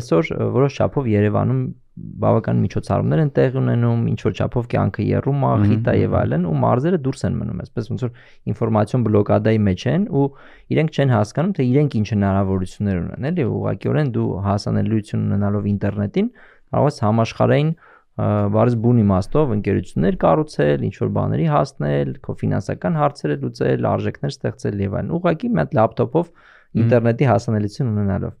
[0.00, 1.60] այսօր որոշ չափով Երևանում
[2.00, 6.46] բավական միջոցառումներ են տեղի ունենում, ինչ որ չափով կյանքը երում է, խիտ է եւ այլն,
[6.48, 8.12] ու մարզերը դուրս են մնում, այսպես ոնց որ
[8.52, 10.24] ինֆորմացիոն բլոկադայի մեջ են ու
[10.72, 16.32] իրենք չեն հասկանում, թե իրենք ինչ հնարավորություններ ունեն, էլի, ուղղակիորեն դու հասանելիություն ունենալով ինտերնետին
[16.70, 17.70] կարող ես համաշխարհային
[18.18, 24.82] բարձ բուն իմաստով ընկերություններ կառուցել, ինչ որ բաների հասնել, քո ֆինանսական հարցերը լուծել, արժեքներ ստեղծել
[24.84, 26.32] եւ այլն։ Ուղղակի մի հատ լապտոպով
[26.80, 28.34] ինտերնետի հասանելիություն ունենալով։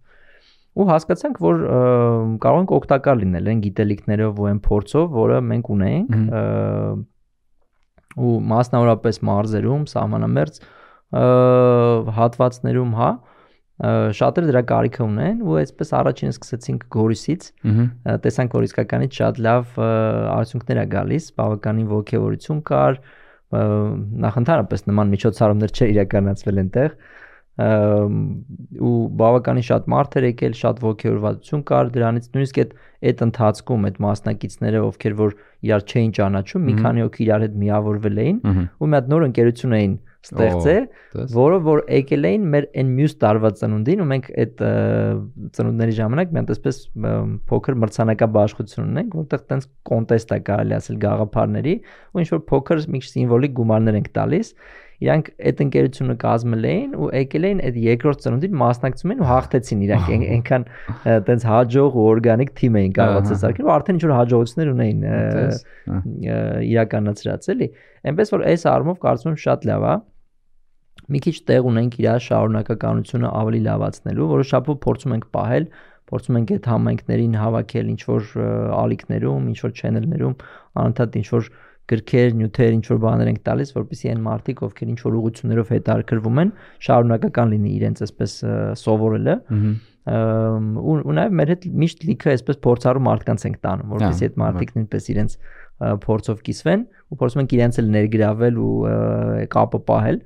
[0.70, 1.62] Ու հասկացանք, որ
[2.44, 6.12] կարող ենք օգտակար լինել այն գիտելիքներով ու այն փորձով, որը մենք ունենք
[8.20, 10.60] ու մասնավորապես մարզերում, սահմանամերձ
[12.20, 13.10] հատվածներում, հա,
[13.80, 17.46] շատերը դրա կարիքը ունեն ու այսպես առաջինը սկսեցինք Գորիսից
[18.26, 23.00] տեսանք որ իսկականից շատ լավ արդյունքներ է գալիս բավականին ողջավորություն կար
[24.26, 26.94] նախ ընդհանրապես նման միջոցառումներ չէ իրականացվել այնտեղ
[27.60, 32.70] ու բավականին շատ մարդ էր եկել, շատ ողջորվածություն կար դրանից նույնիսկ այդ
[33.10, 35.34] այդ ընթացքում այդ մասնակիցները ովքեր որ
[35.66, 38.38] իրար չէին ճանաչում, մի քանի հոգի իրար հետ միավորվել էին
[38.80, 40.86] ու մի հատ նոր ընկերություն էին ստեղծել,
[41.32, 44.62] որը որ եկել էին մեր այն մյուս տարվա ծնունդին ու մենք այդ
[45.56, 46.80] ծնունդների ժամանակ մենք այսպես
[47.50, 51.74] փոքր մրցանակաբաշխություն ունենք, որտեղ տենց կոնտեստ է կարելի ասել գաղափարների
[52.12, 54.54] ու ինչ որ փոքր մի քիչ սիմվոլիկ գումարներ ենք տալիս
[55.00, 59.84] իրանք այդ ընկերությունը կազմել էին ու եկել էին այդ երկրորդ ծնունդին մասնակցում էին ու հաղթեցին
[59.86, 60.66] իրանք այնքան
[61.14, 65.00] այտենց հաջող ու օրգանիկ թիմ էին կարողացած արկել ու արդեն ինչ որ հաջողություններ ունեին
[66.68, 67.70] իրականացրած էլի
[68.10, 69.94] այնպես որ այս առումով կարծում եմ շատ լավ է
[71.10, 75.66] մի քիչ տեղ ունենք իր շարունակականությունը ավելի լավացնելու, որոշապով փորձում ենք պահել,
[76.10, 78.30] փորձում ենք այդ համայնքներին հավաքել ինչ որ
[78.78, 80.36] ալիքներում, ինչ որ channel-ներում,
[80.82, 81.50] անընդհատ ինչ որ
[81.90, 86.40] գրքեր, նյութեր, ինչ որ բաներ ենք տալիս, որպեսզի այն մարդիկ, ովքեր ինչ որ ուղություններով հետարկրվում
[86.44, 86.52] են,
[86.86, 88.34] շարունակական լինի իրենց այսպես
[88.80, 89.36] սովորելը։
[90.00, 94.70] ու ու նաև մեր հետ միշտ լիքը այսպես փորձառու մարդկանց ենք տանում, որպեսզի այդ մարդիկ
[94.78, 95.34] նույնպես իրենց
[95.80, 98.72] փորձով կիսվեն ու փորձում ենք իրենց էլ ներգրավել ու
[99.54, 100.18] կապը պահել։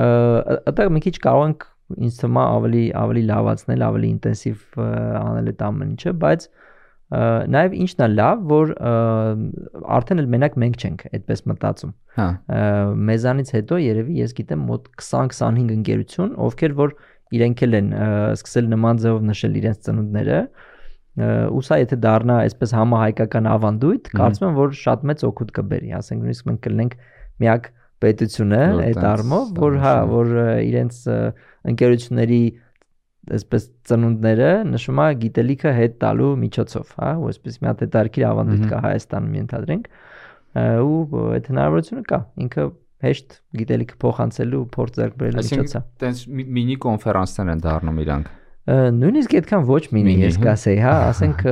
[0.00, 4.80] Այդտեղ մի քիչ կարող ենք ինձ թվում ավելի ավելի լավացնել, ավելի ինտենսիվ
[5.20, 6.46] անել այդ ամեն ինչը, բայց
[7.10, 8.72] նաև ինչն է լավ, որ
[9.98, 12.26] արդեն էլ մենակ մենք չենք այդպես մտածում։ Հա։
[13.10, 16.94] Մեզանից հետո երևի ես գիտեմ մոտ 20-25 ընկերություն, ովքեր որ
[17.34, 17.90] իրենք էլ են
[18.36, 20.38] սկսել նման ձևով նշել իրենց ծնունդները,
[21.50, 26.22] ու սա եթե դառնա այսպես համահայկական ավանդույթ, կարծում եմ որ շատ մեծ օգուտ կբերի, ասենք
[26.24, 26.94] նույնիսկ մենք կլինենք
[27.42, 30.30] միակ պետությունը այդ առումով, որ հա, որ
[30.70, 31.00] իրենց
[31.74, 32.42] ընկերությունների
[33.36, 38.66] այսպես ծնունդները նշում է գիտելիքը հետ տալու միջոցով, հա, ու այսպես մի հատ հետարքի ավանդույթ
[38.70, 39.88] կա Հայաստանում ենթադրենք,
[40.90, 42.66] ու այդ հնարավորությունը կա։ Ինքը
[43.00, 46.22] հեշտ գիտելիքը փոխանցելու փորձ ձեռք բերելու միջոց է։ Տենց
[46.60, 48.36] մինի կոնֆերանսներ են դառնում իրանք
[48.70, 51.44] նույնիսկ այդքան ոչ մինի ես կասեի, հա, ասենք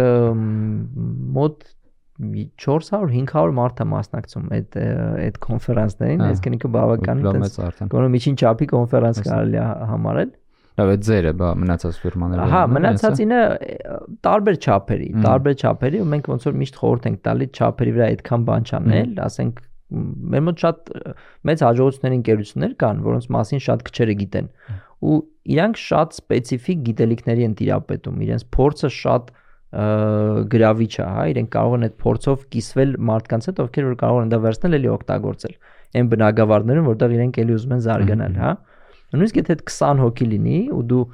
[1.39, 1.65] մոտ
[2.19, 9.21] 400-500 մարդ է մասնակցում այդ այդ կոնֆերանսներին, այսինքն ինքը բավական է։ Գոնե միջին չափի կոնֆերանս
[9.29, 10.33] կարելի է համարել։
[10.79, 13.39] Լավ, այդ ձերը, բա մնացած ֆիրմաները։ Հա, մնացածինը
[14.27, 18.45] տարբեր չափերի, տարբեր չափերի ու մենք ոնց որ միշտ խորհուրդ ենք տալի չափերի վրա այդքան
[18.49, 19.59] բան չանել, ասենք
[19.89, 20.93] մեր մոտ շատ
[21.49, 24.49] մեծ հաջողությունների ընկերություններ կան, որոնց մասին շատ քչերը գիտեն։
[25.09, 25.19] Ու
[25.59, 29.33] իրանք շատ սպეციფიկ գիտելիքների են տիրապետում, իրենց փորձը շատ
[30.49, 34.31] գրավիչ է, հա, իրենք կարող են այդ փորձով կիսվել մարդկանց հետ, ովքեր որ կարող են
[34.33, 35.57] դա վերցնել, էլի օգտագործել
[35.99, 38.68] այն բնագավառներում, որտեղ իրենք էլի ուզում են զարգանալ, հա։ mm -hmm
[39.15, 41.05] Նույնիսկ եթե 20 հոգի լինի ու դու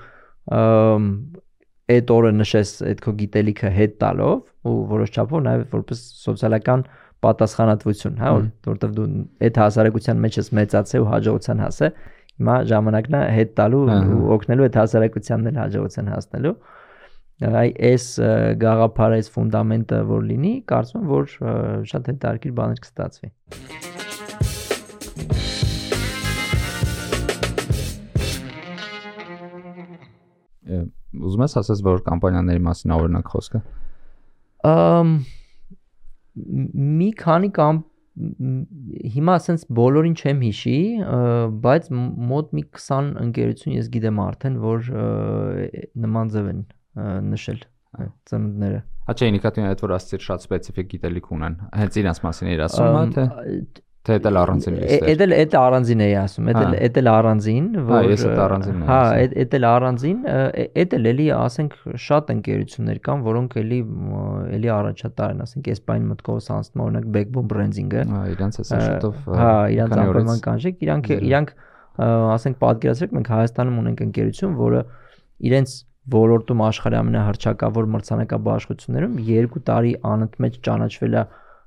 [1.95, 6.85] այդ օրը նշես այդ քո գիտելիքը հետ տալով ու որոշ չափով նաև որպես սոցիալական
[7.25, 8.31] պատասխանատվություն, հա,
[8.69, 9.07] որտեղ դու
[9.47, 11.93] այդ հասարակության մեջ ես մեծացել ու հաջողության հասել,
[12.35, 13.83] Հիմա ժամանակն է հետ տալու
[14.15, 16.55] ու օգնելու այդ հասարակությանն էլ հաջողության հասնելու։
[17.61, 18.09] Այ այս
[18.65, 21.31] գաղափարը, այս ֆունդամենտը որ լինի, կարծում եմ, որ
[21.93, 24.14] շատ հետաքրքիր բաներ կստացվի։
[30.65, 33.61] Ուզում ես ասես, որ կամպանիաների մասին օրինակ խոսքը։
[34.71, 35.17] Ամ
[36.35, 37.83] մի քանի կամ
[39.15, 40.79] հիմա ասենց բոլորին չեմ հիշի,
[41.65, 41.89] բայց
[42.31, 44.91] մոտ մի 20 ընկերություն ես գիտեմ արդեն, որ
[46.05, 46.61] նման ձև են
[47.35, 47.63] նշել
[48.31, 52.63] ծնունդները։ Հա չէ, ինքնատիպ այդ որ ասցիր շատ սպეციფიկ գիտելիք ունեն։ Հենց իրաց մասին էր
[52.65, 53.27] ասում, հա թե։
[54.05, 57.09] Թե դա առանձին լիստ է։ Էդ էլ էդ առանձին էի ասում, էդ էլ էդ էլ
[57.09, 58.99] առանձին, որ Հա, ես էլ առանձին եմ։ Հա,
[59.45, 60.19] էդ էլ առանձին,
[60.83, 63.79] էդ էլ էլի ասենք շատ ընկերություններ կան, որոնք էլի
[64.59, 69.55] էլի առաջատար են, ասենք Espanol մտքով սանցնում օրինակ Backbone branding-ը։ Հա, իրանց էս շուտով Հա,
[69.73, 71.55] իրանց անպայման կանժեք, իրանք իրանք
[72.05, 74.81] ասենք պատկերացրեք մենք Հայաստանում ունենք ընկերություն, որը
[75.49, 75.75] իրենց
[76.15, 81.23] ոլորտում աշխարհի ամենահրճակավոր մրցանակաբաշխություններում 2 տարի անընդմեջ ճանաչվել է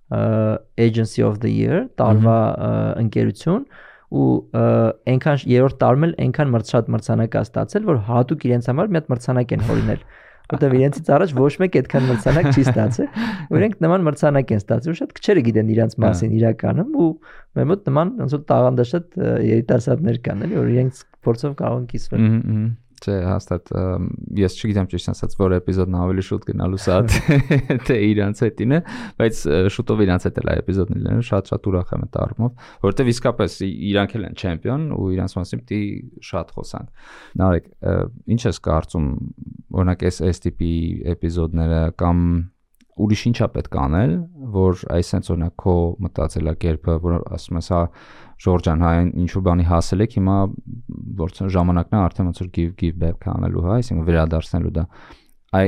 [0.10, 2.38] agency of the year, տարվա
[3.04, 3.66] ընկերություն
[4.18, 9.00] ու այնքան երրորդ տարում էլ այնքան մրցաշատ մրցանակ է ստացել, որ հատուկ իրենց համար մի
[9.02, 10.06] հատ մրցանակ են հորինել
[10.48, 13.08] որտեվ իրենցից առաջ ոչ մեկ այդքան մրցանակ չի ստացել
[13.52, 17.10] ու իրենք նման մրցանակ են ստացել ու շատ քչերը գիտեն իրանց մասին իրականում ու
[17.60, 22.24] մեր մոտ նման ոնց որ տաղանդաշատ երիտասարդներ կան էլի որ իրենք փորձով կարող են կիսվել
[22.98, 23.72] Չէ, հաստատ
[24.42, 26.98] ես չգիտեմ ճիշտ ասած որ էպիզոդն ավելի շուտ գնալու սա
[27.88, 28.80] թե իրանց հետին է,
[29.22, 29.42] բայց
[29.76, 34.18] շուտով իրանց հետ էլ է էպիզոդն լինելու, շատ-շատ ուրախ եմ այդ առումով, որովհետև իսկապես իրանք
[34.18, 35.82] էլ են չեմպիոն ու իրանց մասին պիտի
[36.32, 37.10] շատ խոսանք։
[37.44, 37.72] Նարեկ,
[38.38, 39.10] ինչ ես կարծում,
[39.78, 40.74] օրինակ այս տիպի
[41.14, 42.24] էպիզոդները կամ
[43.04, 44.14] ուրիշ ինչա պետք անել,
[44.56, 45.76] որ այս sense օրինակ քո
[46.06, 47.82] մտածելակերպը, որ ասում ես, հա
[48.46, 50.38] Ժորժան, հա ինչ որ բանի հասել եք, հիմա
[51.22, 54.86] որ ժամանակն է արդեն ոնց որ give give back անելու, հա, այսինքն վերադարձնելու դա։
[55.58, 55.68] Այ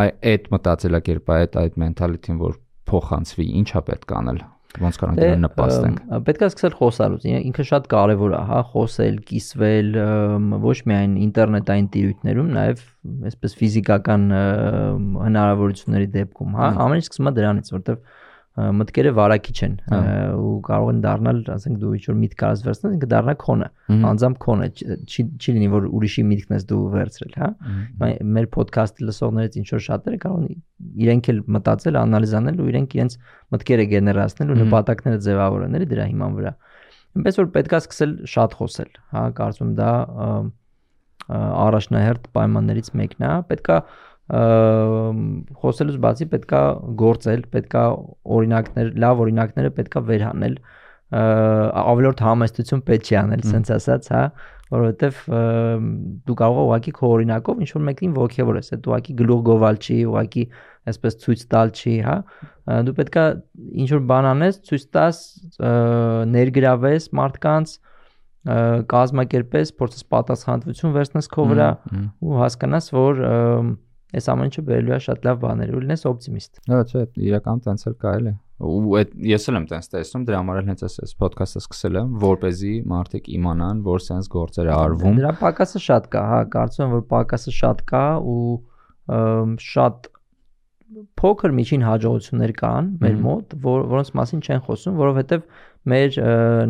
[0.00, 2.56] այ այդ մտածելակերպը, այդ այդ մենթալիտին, որ
[2.88, 4.40] փոխանցվի, ինչա պետք անել
[4.78, 8.60] ոնց կարող ենք դրան դե, նպաստենք պետք է սկսել խոսալուց ինքը շատ կարևոր է հա
[8.70, 9.88] խոսել կիսվել
[10.64, 12.84] ոչ միայն ինտերնետային տիրույթներում նաև
[13.30, 14.26] այսպես ֆիզիկական
[15.26, 18.19] հնարավորությունների դեպքում հա ամեն ինչ սկսում է դրանից որովհետև
[18.80, 19.74] մտքերը վարակիչ են
[20.40, 23.68] ու կարող են դառնալ, ասենք դու ինչ որ միտք կարաս վերցնես, ինքը դառնա քոնը,
[24.10, 24.68] անձամբ քոնը,
[25.06, 27.50] չի չի լինի որ ուրիշի միտքն ես դու վերցրել, հա։
[28.36, 30.62] Մեր ոդքասթը լսողներից ինչ որ շատերը կարող են
[31.00, 33.18] իրենք էլ մտածել, անալիզանել ու իրենք իրենց
[33.54, 36.54] մտքերը գեներացնել ու նպատակները ձևավորել դրա հիման վրա։
[37.10, 39.90] Այնպես որ պետքա սկսել շատ խոսել, հա, կարծում դա
[41.30, 43.76] առաջնահերթ պայմաններից մեկն է, պետքա
[44.30, 46.60] խոսելուց բացի պետքա
[47.00, 47.82] գործել, պետքա
[48.36, 50.54] օրինակներ, լավ օրինակները պետքա վերհանել
[51.10, 54.22] ավելորդ համեստություն պետք չի անել, սենց ասած, հա,
[54.70, 55.24] որովհետև
[56.30, 59.98] դու կարող ես ուղակի քո օրինակով ինչ որ մեկին ողջևորես, այդ ուղակի գլուխ գովալ չի,
[60.12, 60.44] ուղակի
[60.90, 62.16] այսպես ցույց տալ չի, հա։
[62.86, 63.24] Դու պետքա
[63.82, 65.20] ինչ որ բան անես, ցույց տաս,
[66.38, 67.76] ներգրավես մարդկանց,
[68.94, 71.70] կազմակերպես, փորձես պատասխանատվություն վերցնես քո վրա
[72.22, 73.74] ու հասկանաս, որ և,
[74.10, 77.84] Այս ամեն ինչը բերելու է շատ լավ բաներ ու լինես օպտիմիստ։ Հա, չէ, իրական տենց
[77.90, 81.14] էլ կարելի է։ Ու այդ ես էլ եմ տենց տեսնում, դրա համար էլ հենց այս
[81.22, 85.82] ոդքասթը սկսել եմ, որ เป զի մարդիկ իմանան, որ sense գործեր է արվում։ Դրա պակասը
[85.86, 88.42] շատ կա, հա, կարծում եմ, որ պակասը շատ կա ու
[89.70, 90.10] շատ
[91.20, 95.44] փոքր միջին հաջողություններ կան մեր մոտ, որ որոնց մասին չեն խոսում, որովհետև
[95.88, 96.16] մեր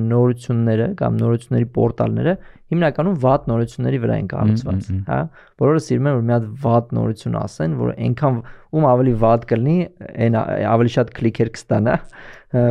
[0.01, 2.35] նորությունները կամ նորությունների պորտալները
[2.71, 5.19] հիմնականում վատ նորությունների վրա են կառուցված, հա։
[5.61, 8.39] Բոլորը սիրում են որ մի հատ վատ նորություն ասեն, որ այնքան
[8.71, 9.79] ում ավելի վատ կլինի,
[10.27, 10.39] այն
[10.71, 11.97] ավելի շատ քլիքեր կստանա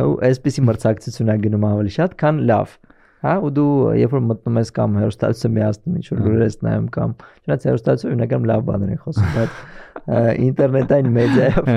[0.08, 2.78] ու այսպեսի մրցակցություն է գնում ավելի շատ, քան լավ
[3.20, 6.88] հա ու դու երբ որ մտնում ես կամ հերոստացը միացնում ինչ որ լուրեր ես նայում
[6.94, 9.58] կամ չնայած հերոստացը հիմնականում լավ բաներ են խոսում բայց
[10.10, 11.68] ինտերնետային մեդիայով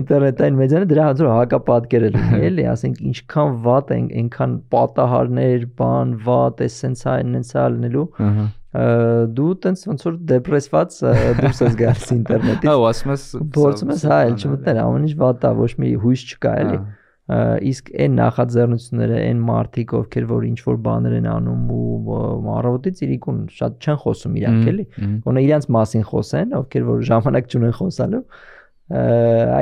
[0.00, 6.14] ինտերնետային մեդիանը դրա հաջող հակապատկեր է լինի էլի ասենք ինչքան վատ են այնքան պատահարներ բան
[6.26, 8.06] վատ է սենսա այնսա լինելու
[9.36, 10.96] դու տենց ոնց որ դեպրեսված
[11.40, 13.24] դուրս ես գալիս ինտերնետից հա ու ասում ես
[13.56, 16.80] փորձում ես հա էլ չմտնել ամեն ինչ վատ է ոչ մի հույս չկա էլի
[17.26, 23.40] իսկ այն նախաձեռնությունները, այն մարդիկ, ովքեր որ ինչ որ բաներ են անում ու առավոտից իրիկուն
[23.56, 24.86] շատ չեն խոսում իրանք էլի,
[25.26, 28.24] գոնե իրանց մասին խոսեն, ովքեր որ ժամանակ չունեն խոսալու,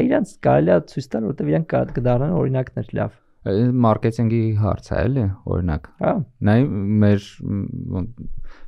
[0.04, 5.88] իրանց կարելի է ցույց տալ, որովհետև իրանք կդառնան օրինակներ լավ մարքեթինգի հարց է էլի օրինակ
[6.00, 6.12] հա
[6.48, 6.60] նայ
[7.02, 7.24] մեր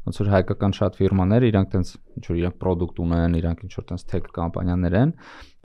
[0.06, 3.86] ոնց որ հայկական շատ ֆիրմաներ իրանք տենց ինչ որ իրանք product ունեն իրանք ինչ որ
[3.90, 5.14] տենց tech կամպանիաներ են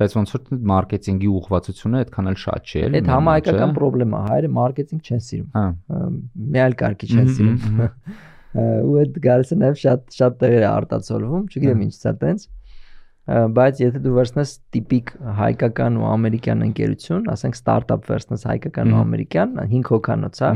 [0.02, 4.52] բայց ոնց որ մարքեթինգի ուղղվածությունը այդքան էլ շատ չի էլի այդ համահայկական խնդրեմ է հայերը
[4.58, 5.66] մարքեթինգ չեն սիրում հա
[6.56, 7.60] մի այլ կարգի չեն սիրում
[8.52, 12.50] ու այդ գալսը նաև շատ շատ տեղեր է արտացոլվում չգիտեմ ինչ's է տենց
[13.30, 19.54] բայց եթե դու վերցնես տիպիկ հայկական ու ամերիկյան ընկերություն, ասենք ստարտափ վերցնես հայկական ու ամերիկյան,
[19.72, 20.50] 5 հոկանոց, հա,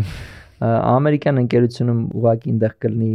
[0.65, 3.13] ամերիկյան ընկերությունում ուղակի այնտեղ կլինի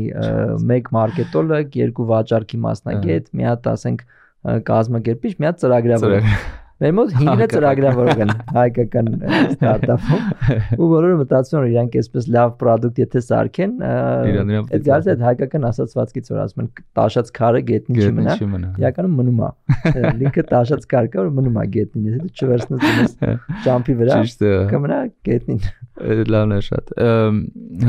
[0.70, 4.06] մեկ մարքետոլոգ, երկու վաճառքի մասնագետ, մի հատ ասենք
[4.70, 6.34] կազմակերպիչ, մի հատ ծրագրավորող
[6.80, 10.22] Մեր մոտ 5-ը ծրագրավորող են հայկական ստարտափում
[10.80, 16.32] ու բոլորը մտածում են իրանք այսպես լավ product եթե սարքեն այդ գալիս այդ հայկական ասացվածքից
[16.32, 18.38] որ ասում են տաշած քարը գետնի չմնա
[18.80, 19.52] իրականում մնում է
[20.24, 23.16] լինքը տաշած քար կա որ մնում է գետնին եթե դու չվերցնես դնես
[23.68, 24.20] ջամփի վրա
[24.72, 25.64] կմնա գետնին
[26.32, 26.94] լավն է շատ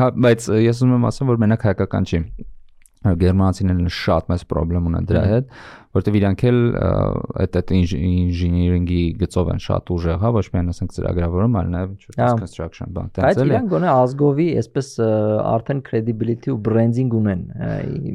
[0.04, 2.26] հա բայց ես ուզում եմ ասեմ որ մենակ հայկական չի
[3.02, 5.54] գերմանացիներն շատ մեծ խնդրեմ ունեն դրա հետ
[5.92, 6.60] որովհետև իրանք էլ
[7.42, 12.20] այդ այդ ինժինիրինգի գծով են շատ ուժեղ, հա, ոչ միայն ասենք ծրագրավորում, այլ նաև ինչ-որ
[12.22, 14.92] հա։ construction բան տենց էլ։ Բայց իրանք գոնե ազգովի այսպես
[15.52, 17.44] արդեն credibility ու branding ունեն։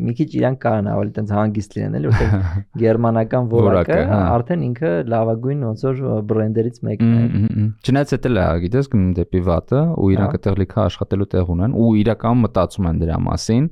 [0.06, 4.92] Մի քիչ իրանք կարան ավելի տենց հանգիստ լինեն, էլի, որովհետև գերմանական որակը հա։ արդեն ինքը
[5.12, 10.60] լավագույն ոնց որ բրենդերից մեկն է։ Չնայած դա է, գիտես, դեպի վատը ու իրանք այդտեղ
[10.62, 13.70] լիքը աշխատելու տեղ ունեն ու իրական մտածում են դրա մասին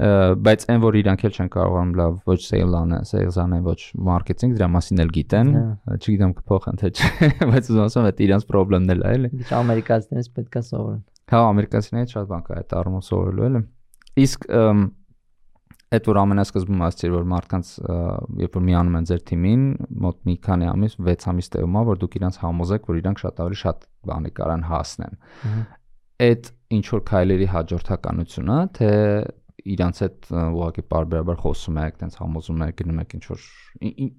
[0.00, 3.80] բայց այն որ իրանք էլ չեն կարողանում լավ ոչ sale անեն, sales անեն, ոչ
[4.10, 5.50] marketing, դրա մասին էլ գիտեն,
[5.96, 7.10] չգիտեմ կփոխեն թե չէ,
[7.50, 12.16] բայց ուզում ասեմ, դա իրանք խնդիրն էլ է, էլի։ Ինչ ամերիկացիներից պետքա սովորեն։ Հա, ամերիկացիներից
[12.16, 13.62] շատ բան կա այդ առումով սովորելու, էլի։
[14.24, 14.48] Իսկ
[15.90, 17.70] այդ որ ամենասկզբում ասացի որ մարդկանց
[18.40, 19.62] երբ որ միանում են ձեր թիմին
[20.04, 23.42] մոտ մի քանի ամիս 6 ամիս տևում է որ դուք իրանք համոզեք որ իրանք շատ
[23.42, 25.18] ավելի շատ բանի կարան հասնեն
[26.30, 28.90] այդ ինչ որ քայլերի հաջորդականությունա թե
[29.74, 33.48] իրանց հետ ուղղակի բարբերաբար խոսում եք, տենց համոզում եք, գնում եք ինչ որ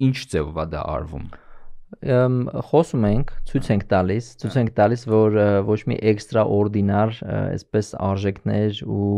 [0.10, 1.32] ինչ ձևով է դա արվում։
[1.92, 5.34] խոսում ենք, ցույց ենք տալիս, ցույց ենք տալիս, որ
[5.68, 9.10] ոչ մի էքստրաօրդինար, այսպես արժեքներ ու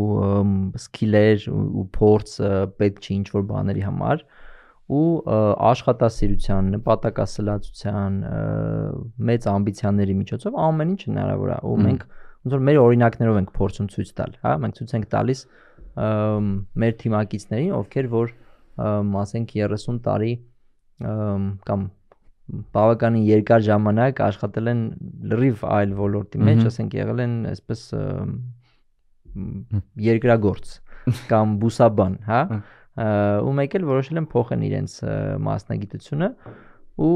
[0.82, 2.34] սկիլեր ու փորձ
[2.82, 4.26] պետք չի ինչ որ բաների համար
[4.94, 5.06] ու
[5.70, 8.18] աշխատասիրության, նպատակասլացության,
[9.30, 12.04] մեծ ամբիցիաների միջոցով ամեն ինչ հնարավոր է ու մենք
[12.44, 15.46] ոնց որ մեր օրինակներով ենք փորձում ցույց տալ, հա, մենք ցույց ենք տալիս
[15.96, 18.32] մեր թիմակիցներին, ովքեր որ
[19.24, 20.34] ասենք 30 տարի
[21.68, 21.86] կամ
[22.76, 24.82] բավականին երկար ժամանակ աշխատել են
[25.32, 27.84] լրիվ այլ ոլորտի մեջ, ասենք եղել են այսպես
[30.08, 30.74] երկրագործ
[31.32, 32.41] կամ բուսաբան, հա?
[33.44, 34.98] ու մեկ էլ որոշել են փոխեն իրենց
[35.48, 36.28] մասնագիտությունը
[36.94, 37.14] ու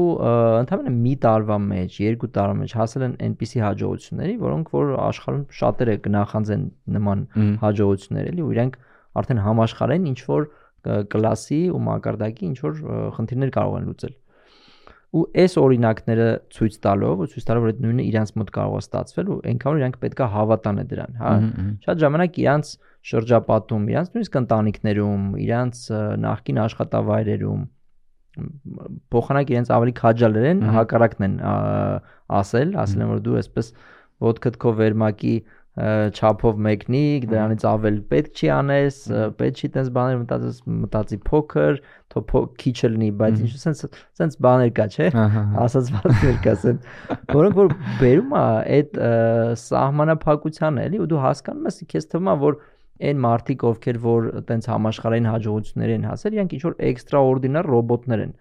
[0.58, 5.96] ընդհանրապես մի տարվա մեջ, երկու տարվա մեջ հասել են այնպիսի հաջողությունների, որոնք որ աշխարհում շատերը
[6.06, 6.64] կնախանձեն
[6.98, 7.26] նման
[7.62, 8.78] հաջողություններ էլի ու իրենք
[9.22, 10.48] արդեն համաշխարհային ինչ որ
[11.14, 12.82] կլասի ու մակարդակի ինչ որ
[13.18, 14.16] խնդիրներ կարող են լուծել
[15.08, 18.82] ու այս օրինակները ցույց տալով ու ցույց տալով որ այդ նույնը իրանց մոտ կարող է
[18.84, 21.32] ստացվել ու այնքան իրանք պետքա հավատան է դրան, հա։
[21.86, 22.72] Շատ ժամանակ իրանց
[23.08, 25.80] շրջապատում, իրանց նույնիսկ ընտանիքներում, իրանց
[26.28, 27.62] նախկին աշխատավայրերում
[29.12, 31.36] փոխանակ իրենց ավելի քաջալեր են, հակառակն են
[32.40, 33.70] ասել, ասել են որ դու այսպես
[34.28, 35.36] ոդկդ քո վերմակի
[35.78, 38.96] չափով մեկնի, դրանից ավել պետք չի անես,
[39.38, 41.78] պետք չի տես բաներ մտածես, մտածի փոքր,
[42.10, 45.10] թո քիչ լինի, բայց ինչ sense sense բաներ կա, չէ՞։
[45.62, 46.96] Ասած բաներ կա, sense,
[47.30, 47.70] որոնք որ
[48.00, 48.42] բերում է
[48.78, 48.98] այդ
[49.62, 52.58] սահմանափակությանը, էլի, ու դու հասկանում ես, քեզ թվում է, որ
[52.98, 58.34] այն մարդիկ, ովքեր որ տենց համաշխարհային հաջողություններ են հասել, իրանք ինչ որ էքստրաօրդինար ռոբոտներ են,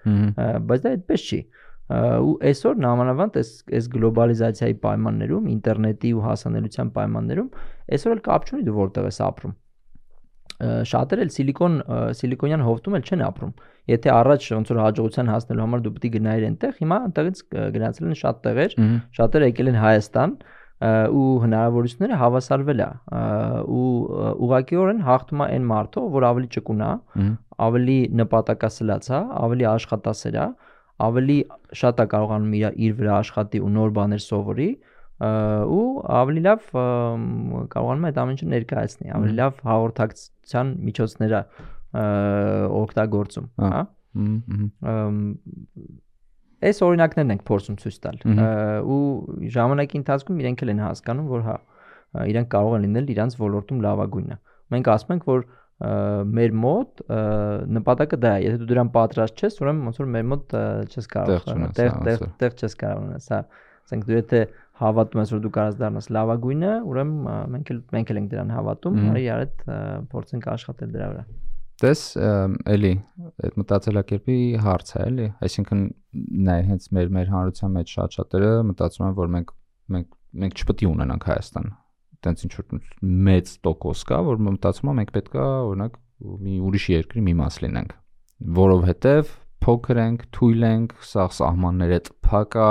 [0.71, 1.39] բայց դա այդպես չի
[1.87, 7.47] ու այսօր նամանավանդ այս այս գլոբալիզացիայի պայմաններում, ինտերնետի ու հասանելիության պայմաններում,
[7.95, 9.55] այսօր էլ կապ չունի դու որտեղ ես ապրում
[10.57, 11.73] շատերը էլ սիլիկոն
[12.17, 13.51] սիլիկոնյան հովտում էլ չեն ապրում։
[13.93, 17.41] Եթե առաջ ոնց որ հաջողության հասնելու համար դու պետք է գնայիր այնտեղ, հիմա այնտեղից
[17.77, 18.73] գնացել են շատ տեղեր,
[19.17, 20.33] շատերը եկել են Հայաստան
[20.77, 22.89] ու հնարավորությունները հավասարվել է
[23.73, 23.85] ու
[24.45, 26.91] ուղղակիորեն հաղթում է այն մարդը, որ ավելի ճկուն է,
[27.67, 30.45] ավելի նպատակասլաց է, ավելի աշխատասեր է,
[31.07, 31.37] ավելի
[31.81, 34.69] շատ է կարողանում իր իր վրա աշխատի ու նոր բաներ սովորի
[35.17, 35.85] ու
[36.21, 36.69] ավելի լավ
[37.73, 41.39] կարողանում է այդ ամենը ներկայացնի, ավելի լավ հաղորդակցության միջոցները
[42.81, 43.81] օգտագործում, հա։
[46.57, 48.21] Այս օրինակներն ենք փորձում ցույց տալ
[48.87, 49.01] ու
[49.53, 51.57] ժամանակի ընթացքում իրենք էլ են հասկանում, որ հա
[52.31, 54.37] իրենք կարող են լինել իրանց ոլորտում լավագույնը։
[54.73, 55.43] Մենք ասում ենք, որ
[55.77, 57.01] մեր մոտ
[57.77, 60.55] նպատակը դա է եթե դու դրան պատրաստ ես ուրեմն ոնց որ մեր մոտ
[60.89, 61.43] չես կարող
[61.77, 63.41] տեղ տեղ տեղ չես կարող ունես հա
[63.85, 64.41] ասենք դու եթե
[64.81, 68.97] հավատում ես որ դու կարաս դառնաս լավագույնը ուրեմն մենք էլ մենք էլ ենք դրան հավատում
[69.11, 69.63] արի այդ
[70.17, 71.23] փորձենք աշխատել դրա վրա
[71.77, 72.03] Տես
[72.73, 72.93] էլի
[73.45, 75.83] այդ մտածելակերպի հարց է էլի այսինքն
[76.47, 79.53] նայ հենց մեր մեր հանրության մեջ շատ շատերը մտածում են որ մենք
[79.93, 81.69] մենք մենք չպետք է ունենանք Հայաստան
[82.25, 82.81] տենց ինչ որ
[83.27, 85.97] մեծ տոկոս կա, որ մտածում եմ մենք պետքա օրինակ
[86.47, 87.95] մի ուրիշ երկրի մի մաս լինենք,
[88.57, 89.33] որովհետև
[89.67, 92.69] փոքր ենք, թույլ ենք, սա սահմանները տփակա,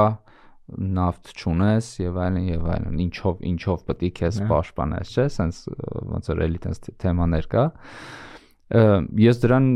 [0.67, 5.61] նավթ չունես եւ այլն եւ այլն ինչով ինչով պետք է քեզ պաշտպանես չէ սենց
[6.11, 7.65] ոնց որ էլի տենց թեմաներ կա
[8.71, 9.67] ես դրան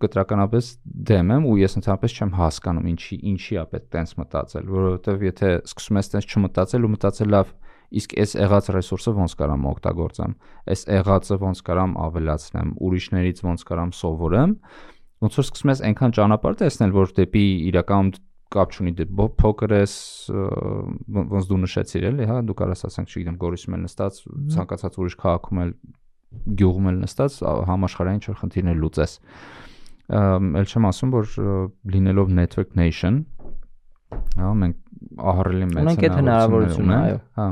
[0.00, 0.68] կտրականապես
[1.10, 5.50] դեմ եմ ու ես ընդհանրապես չեմ հասկանում ինչի ինչի է պետք տենց մտածել որովհետեւ եթե
[5.66, 7.52] սկսում ես տենց չմտածել ու մտածել լավ
[8.00, 10.34] իսկ այս եղած ռեսուրսը ոնց կարամ օգտագործեմ
[10.70, 14.56] այս եղածը ոնց կարամ ավելացնեմ ուրիշներից ոնց կարամ սովորեմ
[15.20, 18.12] ոնց որ սկսում ես այնքան ճանապարհ տեսնել որ դեպի իրական
[18.50, 19.04] կապ չունի դե
[19.38, 19.92] փոքր ես
[20.30, 24.16] ոնց դու նշեցիր էլի հա դու կարաս ասենք չգիտեմ գորիսում էլ նստած
[24.54, 25.74] ցանկացած ուրիշ քաղաքում էլ
[26.60, 27.38] գյուղում էլ նստած
[27.70, 29.16] համաշխարհային ինչ-որ խնդիրներ լուծես
[30.60, 31.34] ել չեմ ասում որ
[31.94, 33.24] լինելով network nation
[34.38, 34.78] հա մենք
[35.30, 37.46] ահռելի մեծ ունենք այդ հնարավորությունը, այո։ Հա։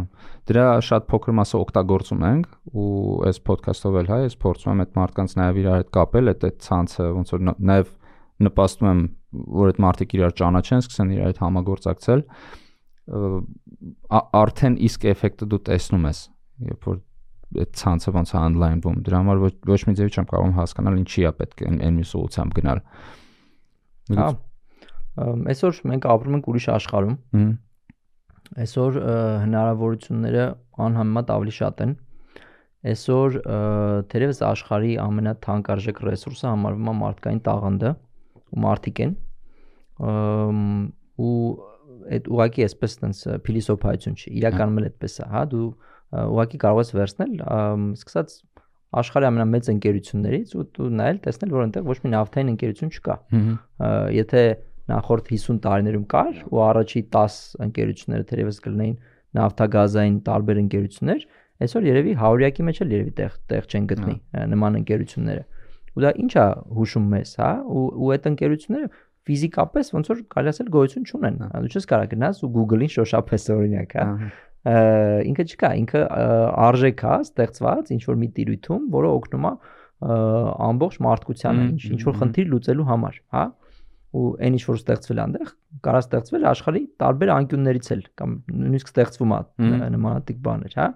[0.49, 2.49] Դրա շատ փոքր մասը օգտագործում ենք
[2.83, 2.89] ու
[3.29, 6.59] այս ոդքասթով էլ հա, ես փորձում եմ այդ մարդկանց նաև իրար հետ կապել, այդ այդ
[6.69, 7.93] ցանցը ոնց որ նաև
[8.49, 9.03] նպաստում եմ,
[9.59, 12.25] որ այդ մարդիկ իրար ճանաչեն, սկսեն իրար հետ համագործակցել
[14.39, 16.21] արդեն իսկ էֆեկտը դու տեսնում ես,
[16.69, 16.99] երբ որ
[17.57, 21.25] այդ ցանցը ոնց է online-ում։ Դրա համար ոչ ոչ մի ձև չեմ կարող հասկանալ ինչի
[21.25, 22.83] է պետք այն մի սուլությամբ գնալ։
[24.19, 24.29] Հա,
[25.19, 27.17] Այսօր մենք ապրում ենք ուրիշ աշխարհում։
[28.63, 28.99] Այսօր
[29.45, 30.45] հնարավորությունները
[30.89, 31.95] անհամեմատ ավելի շատ են։
[32.89, 33.39] Այսօր
[34.13, 37.91] թերևս աշխարհի ամենաթանկարժեք ռեսուրսը համարվում է մարդկային տաղանդը
[38.55, 39.17] ու մարդիկ են։
[41.19, 41.35] ու
[42.09, 45.67] այդ ուղակի այսպես տենց փիլիսոփայություն չի։ Իրականում էլ այդպես է, հա, դու
[46.09, 47.33] ուղակի կարող ես վերցնել,
[47.99, 48.37] սկսած
[48.99, 53.17] աշխարհի ամենամեծ ընկերություններից ու դու նայել տեսնել, որ այնտեղ ոչ մի նավթային ընկերություն չկա։
[54.17, 54.43] Եթե
[54.89, 57.37] նախորդ 50 տարիներում կար ու առաջի 10
[57.69, 58.97] ընկերությունները թերևս կլինեին
[59.39, 61.27] նավթագազային տարբեր ընկերություններ,
[61.69, 64.17] այսօր երևի 100-յակի մեջ էլ երևի տեղ տեղ չեն գտնի
[64.55, 65.45] նման ընկերությունները։
[65.99, 66.47] Ու դա ի՞նչ է
[66.79, 67.53] հուշում մեզ, հա?
[67.69, 68.91] Ու ու այդ ընկերությունները
[69.29, 73.97] ֆիզիկապես ոնց որ կարելի ասել գոյություն չունեն։ Դու չես կարող գնաս ու Google-ին շոշափես օրինակ,
[73.99, 74.07] հա
[74.69, 76.03] ինքը չկա, ինքը
[76.69, 79.53] արժեք է ստեղծված ինչ որ մի տիրույթում, որը օգնում է
[80.69, 83.45] ամբողջ մարդկությանը ինչ ինչ որ խնդիր լուծելու համար, հա
[84.19, 85.49] ու այն ինչ որ ստեղծվել այնտեղ
[85.85, 89.41] կարա ստեղծվել աշխարհի տարբեր անկյուններից էլ կամ նույնիսկ ստեղծվում է
[89.99, 90.87] նմանատիպ բաներ, հա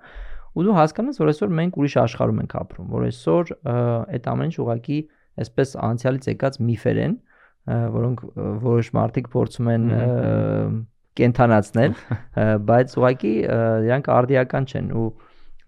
[0.52, 3.52] ու դու հասկանաս որ այսօր մենք ուրիշ աշխարհում ենք ապրում, որ այսօր
[4.16, 4.98] այդ ամեն ինչ ուղակի
[5.42, 7.14] այսպես անցյալից եկած միֆեր են,
[7.96, 8.24] որոնք
[8.64, 9.86] որոշ մարդիկ փորձում են
[11.20, 11.96] կենթանացնել,
[12.68, 13.34] բայց ուղղակի
[13.88, 15.08] իրանք արդիական չեն ու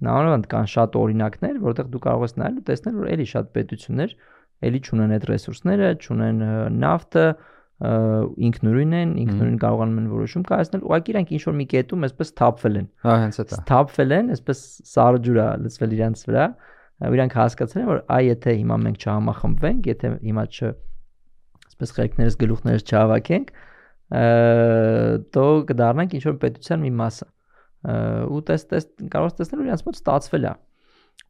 [0.05, 4.17] նամանավանդ կան շատ օրինակներ, որտեղ դու կարող ես նայել ու տեսնել, որ էլի շատ պետություններ
[4.65, 6.41] էլի չունեն այդ ռեսուրսները, չունեն
[6.85, 7.25] նավթը,
[8.49, 12.79] ինքնուրույն են, ինքնուրույն կարողանում են որոշում կայացնել, ուղղակի իրանք ինչ որ մի կետում այսպես թափվել
[12.81, 14.63] են։ Հա, հենց այդ է։ Թափվել են, այսպես
[14.95, 16.47] սարը ջուրա լցվել իրանց վրա,
[17.15, 20.73] իրանք հասկացել են, որ այ եթե հիմա մենք չհամախմբվենք, եթե հիմա չ
[21.75, 23.49] այսպես խելքներս գլուխներս չհավաքենք,
[24.13, 27.27] դո կդառնանք ինչ որ պետության մի մասը
[28.35, 30.53] ու տես տես կարող ես տեսնել որ իրancs մոտ ստացվել է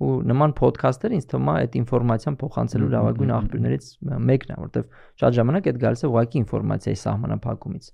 [0.05, 3.89] ու նման ոդքասթերը ինձ թվում է այդ ինֆորմացիան փոխանցելու լավագույն աղբյուրներից
[4.31, 4.89] մեկն է որովհետև
[5.23, 7.91] շատ ժամանակ այդ գալիս է ուղակի ինֆորմացիայի սահմանափակումից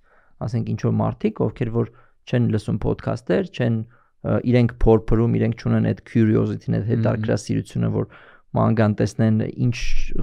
[0.46, 1.90] ասենք ինչ որ մարդիկ ովքեր որ
[2.30, 3.76] չեն լսում ոդքասթեր չեն
[4.20, 8.08] իրենք փորփրում իրենք չունեն այդ curiosity-ն այդ հետարքրասիրությունը որ
[8.60, 9.76] մանգան տեսնեն ինչ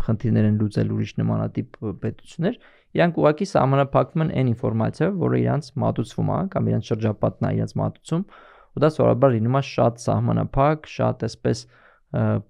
[0.07, 2.59] խնդիրներ են լուծել ուրիշ նմանատիպ պետություններ
[2.95, 7.73] իրանք ուղակի սահմանափակվում են այն ինֆորմացիայով, որը իրանց մատուցվում է կամ իրանց շրջապատն է իրանց
[7.81, 8.23] մատուցում,
[8.77, 11.63] ու դա սովորաբար լինում է շատ սահմանափակ, շատ այսպես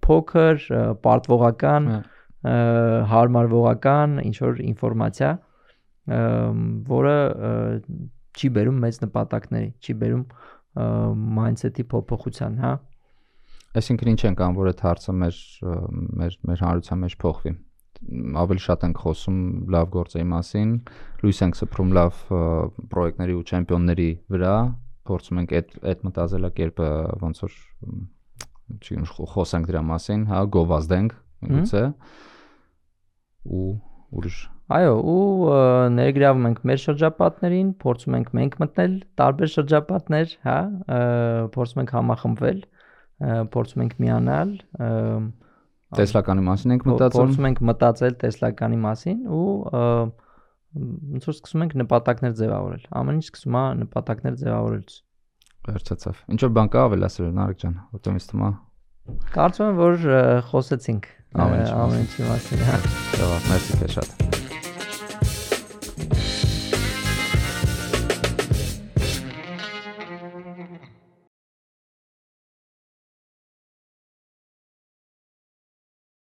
[0.08, 0.68] փոքր,
[1.08, 1.90] պարտվողական,
[3.12, 5.32] հարմարվողական ինչ որ ինֆորմացիա,
[6.92, 7.18] որը
[8.38, 10.26] չի բերում մեծ նպատակների, չի բերում
[11.38, 12.76] mindset-ի փոփոխության, հա։
[13.78, 15.40] Այսինքն ինչ ենք անում, որ այդ հարցը մեր
[16.22, 17.54] մեր մեր հանրության մեջ փոխվի
[18.44, 19.40] ավելի շատ ենք խոսում
[19.74, 20.74] լավ գործերի մասին,
[21.24, 22.20] լույս ենք սփռում լավ
[22.94, 24.54] պրոյեկտների ու չեմպիոնների վրա,
[25.08, 26.90] փորձում ենք այդ այդ մտածելակերպը
[27.24, 27.58] ոնց որ
[28.78, 31.18] չգիտեմ խոսանք դրա մասին, հա, գովազդենք
[31.48, 31.84] միգուցե
[33.58, 33.68] ու
[34.18, 35.52] ուրիշ Այո, ու
[35.96, 40.56] ներգրավում ենք մեր շրջապատներին, փորձում ենք մենք մտնել տարբեր շրջապատներ, հա,
[41.54, 42.60] փորձում ենք համախմբվել,
[43.54, 44.52] փորձում ենք միանալ,
[45.96, 49.44] Տեսլականի մասին ենք մտածում։ Փորձում ենք մտածել տեսլականի մասին ու
[50.78, 54.98] ոնց որ սկսում ենք նպատակներ ձևավորել։ Ամեն ինչ սկսում է նպատակներ ձևավորելուց։
[55.68, 58.52] Վերջացավ։ Ինչ որ բան կա ավելացրել Նարեկ ջան, որտեղ ինձ թվում է։
[59.38, 60.10] Կարծում եմ որ
[60.52, 61.08] խոսեցինք
[61.48, 62.82] ամեն ինչի մասին, հա։
[63.22, 64.37] Լավ, մերսի քեզ շատ։